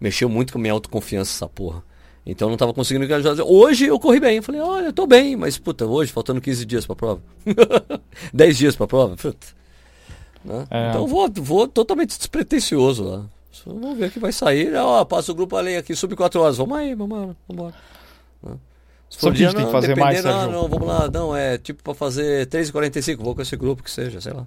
[0.00, 1.82] Mexeu muito com a minha autoconfiança essa porra.
[2.24, 3.34] Então eu não tava conseguindo engajar.
[3.40, 4.36] Hoje eu corri bem.
[4.36, 7.22] Eu falei, olha, eu tô bem, mas puta, hoje faltando 15 dias pra prova.
[8.32, 9.16] 10 dias pra prova.
[9.16, 9.46] Puta.
[10.44, 10.66] Né?
[10.70, 10.90] É.
[10.90, 13.24] Então vou, vou totalmente despretensioso lá.
[13.66, 14.74] Vamos ver o que vai sair.
[14.74, 16.56] Ó, passa o grupo além aqui, sub 4 horas.
[16.56, 17.36] Vamos aí, vamos lá.
[17.48, 17.72] Vamos lá.
[18.42, 18.56] Né?
[19.08, 21.10] Se for dia, tem que fazer mais, não, não, vamos lá.
[21.10, 23.16] Não, é tipo pra fazer 3h45.
[23.18, 24.46] Vou com esse grupo que seja, sei lá.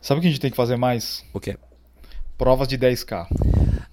[0.00, 1.24] Sabe o que a gente tem que fazer mais?
[1.32, 1.56] O quê?
[2.36, 3.28] Provas de 10K.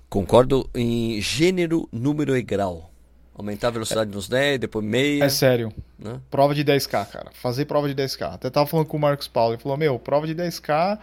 [0.09, 2.89] Concordo em gênero, número e grau.
[3.35, 4.13] Aumentar a velocidade é.
[4.13, 5.23] nos 10, depois meia.
[5.23, 5.71] É sério.
[5.97, 6.19] Né?
[6.31, 7.31] Prova de 10K, cara.
[7.31, 8.33] Fazer prova de 10K.
[8.33, 9.53] Até tava falando com o Marcos Paulo.
[9.53, 10.99] Ele falou: Meu, prova de 10K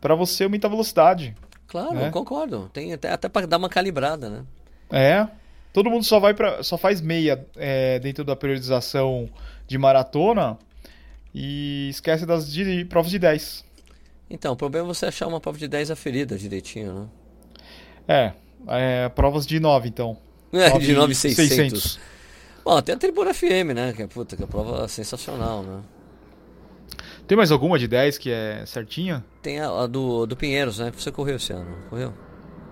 [0.00, 1.34] para você aumentar a velocidade.
[1.68, 2.10] Claro, né?
[2.10, 2.68] concordo.
[2.72, 4.44] Tem até, até para dar uma calibrada, né?
[4.90, 5.26] É.
[5.72, 9.30] Todo mundo só vai para só faz meia é, dentro da periodização
[9.66, 10.58] de maratona
[11.34, 13.64] e esquece das de, provas de 10.
[14.28, 17.08] Então, o problema é você achar uma prova de 10 aferida direitinho, né?
[18.06, 18.32] É,
[18.68, 20.16] é provas de 9, então.
[20.52, 21.98] É, 9, de 9,600.
[22.62, 23.94] Bom, tem a Tribuna FM, né?
[23.94, 25.80] Que é, puta, que é prova sensacional, né?
[27.26, 29.24] Tem mais alguma de 10 que é certinha?
[29.40, 30.92] Tem a, a do, do Pinheiros, né?
[30.94, 32.12] Você correu esse ano, correu?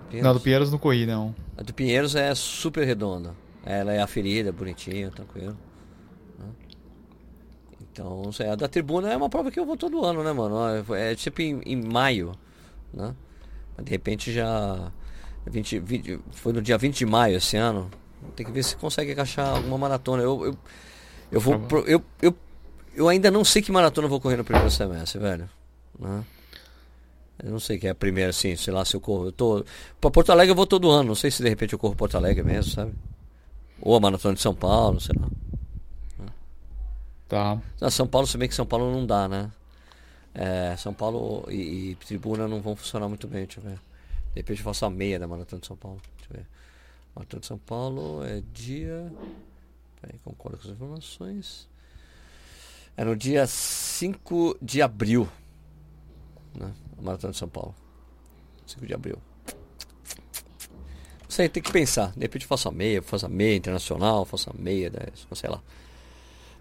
[0.09, 0.27] Pinheiros?
[0.27, 1.35] Não, do Pinheiros não corri, não.
[1.57, 3.33] A do Pinheiros é super redonda.
[3.65, 5.57] Ela é aferida, bonitinha, tranquilo.
[6.37, 6.45] Né?
[7.81, 10.31] Então, não sei, a da Tribuna é uma prova que eu vou todo ano, né,
[10.31, 10.55] mano?
[10.93, 12.33] É tipo em, em maio,
[12.93, 13.15] né?
[13.81, 14.91] De repente já
[15.45, 17.89] 20, 20, foi no dia 20 de maio esse ano.
[18.35, 20.21] Tem que ver se consegue encaixar alguma maratona.
[20.21, 20.57] Eu, eu,
[21.31, 21.57] eu vou.
[21.59, 22.35] Tá eu, eu,
[22.95, 25.49] eu ainda não sei que maratona eu vou correr no primeiro semestre, velho.
[25.99, 26.23] Né?
[27.43, 29.25] Eu não sei que é a primeira, assim, sei lá se eu corro.
[29.25, 29.65] Eu tô.
[29.99, 31.09] Pra Porto Alegre eu vou todo ano.
[31.09, 32.93] Não sei se de repente eu corro Porto Alegre mesmo, sabe?
[33.81, 35.27] Ou a maratona de São Paulo, sei lá.
[37.27, 37.57] Tá.
[37.79, 39.49] Na São Paulo, se bem que São Paulo não dá, né?
[40.35, 43.79] É, São Paulo e, e Tribuna não vão funcionar muito bem, deixa eu ver.
[44.33, 46.01] De repente eu faço a meia da Maratona de São Paulo.
[46.17, 46.47] Deixa eu ver.
[47.15, 49.11] Maratona de São Paulo é dia.
[49.99, 51.69] Peraí, concordo com as informações.
[52.95, 55.27] É no dia 5 de abril.
[56.55, 56.71] Né?
[56.97, 57.75] A Maratona de São Paulo.
[58.65, 59.17] 5 de abril.
[61.23, 62.11] Não sei, tem que pensar.
[62.13, 65.49] De repente eu faço a meia, faço a meia internacional, faço a meia 10, sei
[65.49, 65.61] lá.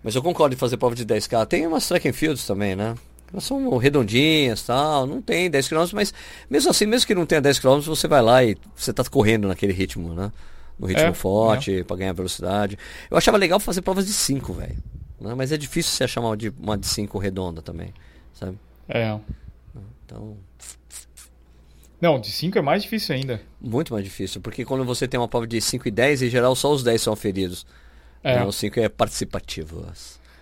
[0.03, 1.47] Mas eu concordo em fazer prova de 10K.
[1.47, 2.95] Tem umas track and fields também, né?
[3.33, 6.13] Elas são redondinhas tal, não tem 10 km, mas
[6.49, 9.47] mesmo assim, mesmo que não tenha 10 km, você vai lá e você está correndo
[9.47, 10.33] naquele ritmo, né?
[10.79, 11.85] No ritmo é, forte, é.
[11.85, 12.79] para ganhar velocidade.
[13.11, 14.77] Eu achava legal fazer provas de 5, velho.
[15.21, 15.35] Né?
[15.35, 17.93] Mas é difícil você achar uma de, uma de 5 redonda também,
[18.33, 18.59] sabe?
[18.89, 19.17] É.
[20.05, 20.37] Então.
[22.01, 23.41] Não, de 5 é mais difícil ainda.
[23.61, 26.57] Muito mais difícil, porque quando você tem uma prova de 5 e 10, em geral
[26.57, 27.67] só os 10 são aferidos.
[28.25, 28.35] É.
[28.35, 29.87] Então, o 5 é participativo.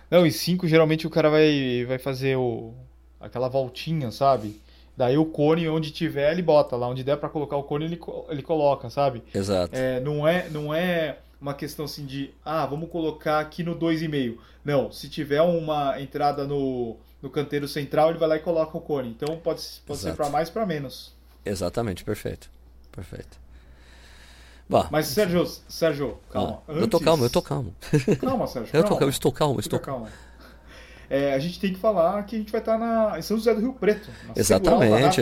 [0.09, 2.73] Não, e 5 geralmente o cara vai, vai fazer o,
[3.19, 4.59] aquela voltinha, sabe?
[4.97, 6.75] Daí o cone, onde tiver, ele bota.
[6.75, 9.23] Lá onde der para colocar o cone, ele, ele coloca, sabe?
[9.33, 9.73] Exato.
[9.73, 14.37] É, não, é, não é uma questão assim de, ah, vamos colocar aqui no 2,5.
[14.63, 18.81] Não, se tiver uma entrada no, no canteiro central, ele vai lá e coloca o
[18.81, 19.09] cone.
[19.09, 21.13] Então pode, pode ser para mais para menos.
[21.45, 22.49] Exatamente, perfeito.
[22.91, 23.39] Perfeito.
[24.91, 26.61] Mas, Sérgio, Sérgio, calma.
[26.67, 26.81] Ah, Antes...
[26.83, 27.73] Eu tô calmo, eu tô calmo.
[28.21, 28.69] Calma, Sérgio.
[28.75, 30.07] Eu, tô, eu estou calmo, estou calmo.
[31.09, 33.55] É, a gente tem que falar que a gente vai estar na, em São José
[33.55, 34.11] do Rio Preto.
[34.35, 35.21] Exatamente.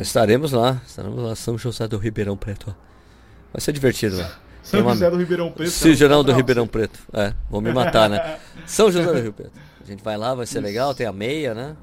[0.00, 0.82] estaremos lá.
[0.84, 2.74] Estaremos lá, São José do Ribeirão Preto.
[3.52, 4.36] Vai ser divertido lá.
[4.64, 4.94] São uma...
[4.94, 5.70] José do Ribeirão Preto.
[5.70, 6.98] São José do Ribeirão Preto.
[7.12, 8.40] É, vão me matar, né?
[8.66, 9.52] São José do Rio Preto.
[9.80, 10.66] A gente vai lá, vai ser Isso.
[10.66, 11.76] legal, tem a meia, né?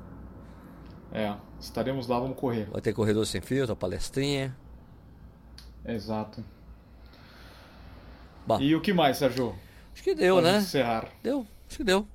[1.14, 2.68] É, estaremos lá, vamos correr.
[2.70, 4.54] Vai ter corredor sem fio, a palestrinha.
[5.86, 6.44] Exato.
[8.46, 8.60] Bah.
[8.62, 9.56] E o que mais, Sérgio?
[9.94, 10.58] Acho que deu, Pode né?
[10.58, 11.10] Encerrar.
[11.24, 12.08] Deu, acho que deu.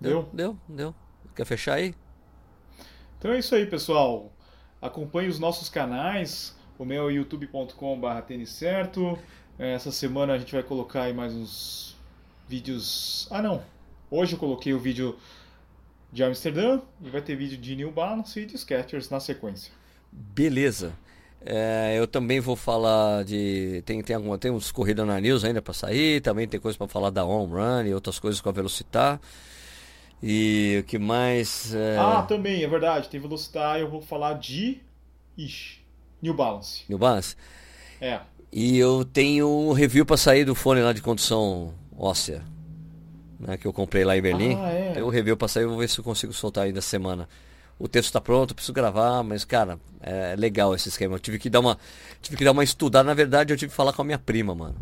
[0.00, 0.28] Deu?
[0.32, 0.94] Deu, deu.
[1.36, 1.94] Quer fechar aí?
[3.18, 4.32] Então é isso aí, pessoal.
[4.80, 6.56] Acompanhe os nossos canais.
[6.78, 9.18] O meu é youtube.com.br tênis certo.
[9.58, 11.96] Essa semana a gente vai colocar aí mais uns
[12.48, 13.28] vídeos.
[13.30, 13.62] Ah, não.
[14.10, 15.18] Hoje eu coloquei o vídeo
[16.10, 19.70] de Amsterdã e vai ter vídeo de New Balance e de Skechers na sequência.
[20.10, 20.94] Beleza.
[21.44, 23.82] É, eu também vou falar de.
[23.86, 26.86] Tem, tem, alguma, tem uns corridas na news ainda para sair, também tem coisa para
[26.86, 29.20] falar da Home Run e outras coisas com a Velocitar.
[30.22, 31.74] E o que mais.
[31.74, 31.96] É...
[31.98, 33.08] Ah, também, é verdade.
[33.08, 34.80] Tem Velocitar eu vou falar de.
[35.38, 35.80] Ixi,
[36.20, 36.84] New Balance.
[36.88, 37.34] New Balance?
[38.00, 38.20] É.
[38.52, 42.42] E eu tenho um review para sair do fone lá de condução óssea.
[43.38, 44.54] Né, que eu comprei lá em Berlim.
[44.60, 44.92] Ah, é.
[44.92, 47.26] Tem um review para sair, vou ver se eu consigo soltar ainda semana.
[47.80, 51.14] O texto está pronto, preciso gravar, mas cara, é legal esse esquema.
[51.14, 51.78] Eu tive que dar uma,
[52.20, 53.04] tive que dar uma estudada.
[53.04, 54.76] Na verdade, eu tive que falar com a minha prima, mano.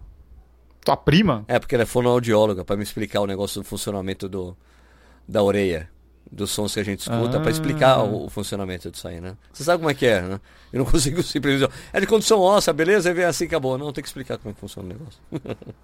[0.84, 1.44] Tua prima?
[1.46, 4.56] É, porque ela é fonoaudióloga, para me explicar o negócio do funcionamento do,
[5.28, 5.88] da orelha
[6.30, 7.40] dos sons que a gente escuta ah.
[7.40, 9.36] para explicar o, o, funcionamento disso aí, né?
[9.52, 10.40] Você sabe como é que é, né?
[10.72, 13.08] Eu não consigo simplesmente é de condição óssea, beleza?
[13.08, 13.78] Aí vem assim, acabou.
[13.78, 15.20] Não, tem que explicar como é que funciona o negócio.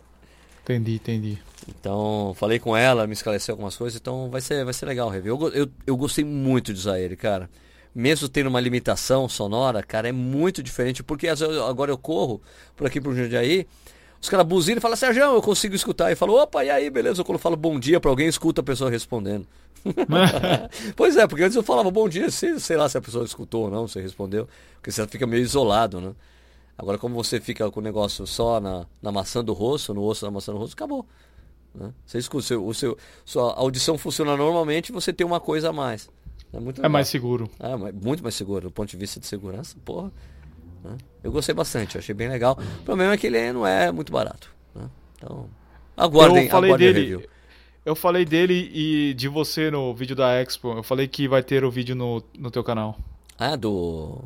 [0.65, 1.39] entendi, entendi.
[1.69, 5.11] Então, falei com ela, me esclareceu algumas coisas, então vai ser, vai ser legal o
[5.11, 5.39] review.
[5.41, 7.49] Eu, eu, eu gostei muito de usar ele, cara.
[7.95, 12.43] Mesmo tendo uma limitação sonora, cara, é muito diferente, porque agora eu corro
[12.77, 13.67] por aqui pro Jundiaí,
[14.21, 16.11] os caras buzinam e falam, Sérgio, eu consigo escutar.
[16.11, 17.23] E falo, opa, e aí, beleza?
[17.23, 19.47] Quando eu falo bom dia pra alguém, escuta a pessoa respondendo.
[20.97, 23.65] pois é, porque antes eu falava bom dia, sei, sei lá se a pessoa escutou
[23.65, 26.13] ou não, se respondeu, porque você fica meio isolado, né?
[26.77, 30.25] Agora, como você fica com o negócio só na, na maçã do rosto, no osso
[30.25, 31.07] da maçã do rosto, acabou.
[31.75, 31.93] Né?
[32.05, 36.09] Você escuta, seu, o seu, sua audição funciona normalmente você tem uma coisa a mais.
[36.53, 37.51] É, muito é mais seguro.
[37.59, 40.13] É, muito mais seguro, do ponto de vista de segurança, porra.
[40.85, 40.97] Né?
[41.23, 42.59] Eu gostei bastante, achei bem legal.
[42.81, 44.51] O problema é que ele não é muito barato.
[44.75, 44.89] Né?
[45.17, 45.49] Então,
[45.97, 47.29] aguardem, eu falei aguardem dele,
[47.85, 50.73] Eu falei dele e de você no vídeo da Expo.
[50.73, 52.99] Eu falei que vai ter o vídeo no, no teu canal.
[53.39, 54.23] Ah, do.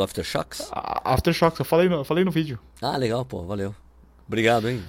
[0.00, 0.70] Do Aftershocks?
[1.04, 2.58] Aftershocks, eu falei, eu falei no vídeo.
[2.80, 3.74] Ah, legal, pô, valeu.
[4.26, 4.82] Obrigado, hein?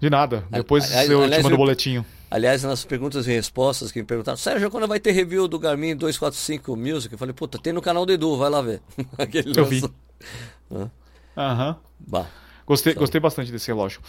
[0.00, 0.46] De nada.
[0.48, 2.02] Depois aliás, eu te mando o boletim.
[2.30, 5.94] Aliás, nas perguntas e respostas que me perguntaram, Sérgio, quando vai ter review do Garmin
[5.94, 7.12] 245 Music?
[7.12, 8.80] Eu falei, puta, tem no canal do Edu, vai lá ver.
[9.18, 9.84] Aquele eu vi.
[11.36, 11.76] Aham.
[12.10, 12.26] Uhum.
[12.64, 13.02] Gostei, então...
[13.02, 14.00] gostei bastante desse relógio.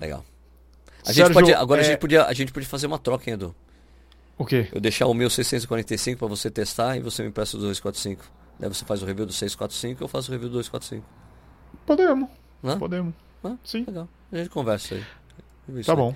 [0.00, 0.24] Legal.
[1.02, 1.84] A Sérgio, gente pode, agora é...
[1.84, 3.52] a, gente podia, a gente podia fazer uma troca, hein, Edu?
[4.38, 4.68] O quê?
[4.72, 8.39] Eu deixar o meu 645 para você testar e você me empresta o 245.
[8.60, 11.04] Daí você faz o review do 645 e eu faço o review do 245.
[11.86, 12.28] Podemos.
[12.62, 12.78] Hã?
[12.78, 13.14] Podemos.
[13.44, 13.58] Hã?
[13.64, 13.84] Sim.
[13.86, 14.08] Legal.
[14.30, 15.04] A gente conversa aí.
[15.82, 16.14] Tá bom.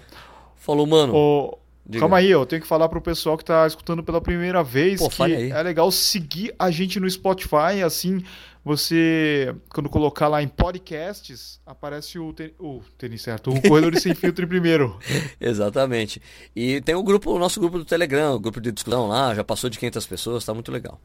[0.56, 1.14] Falou, mano.
[1.14, 1.58] O...
[1.98, 5.10] Calma aí, eu tenho que falar pro pessoal que tá escutando pela primeira vez Pô,
[5.10, 8.24] que é legal seguir a gente no Spotify, assim
[8.64, 12.50] você, quando colocar lá em podcasts, aparece o, ten...
[12.58, 14.98] o tênis certo, o Corredor Sem Filtro primeiro.
[15.38, 16.22] Exatamente.
[16.56, 19.44] E tem o grupo, o nosso grupo do Telegram, o grupo de discussão lá, já
[19.44, 20.98] passou de 500 pessoas, tá muito legal.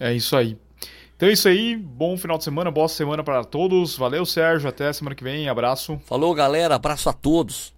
[0.00, 0.56] É isso aí.
[1.16, 3.96] Então é isso aí, bom final de semana, boa semana para todos.
[3.96, 6.00] Valeu, Sérgio, até semana que vem, abraço.
[6.04, 7.74] Falou, galera, abraço a todos.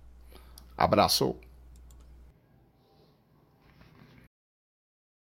[0.76, 1.34] Abraço.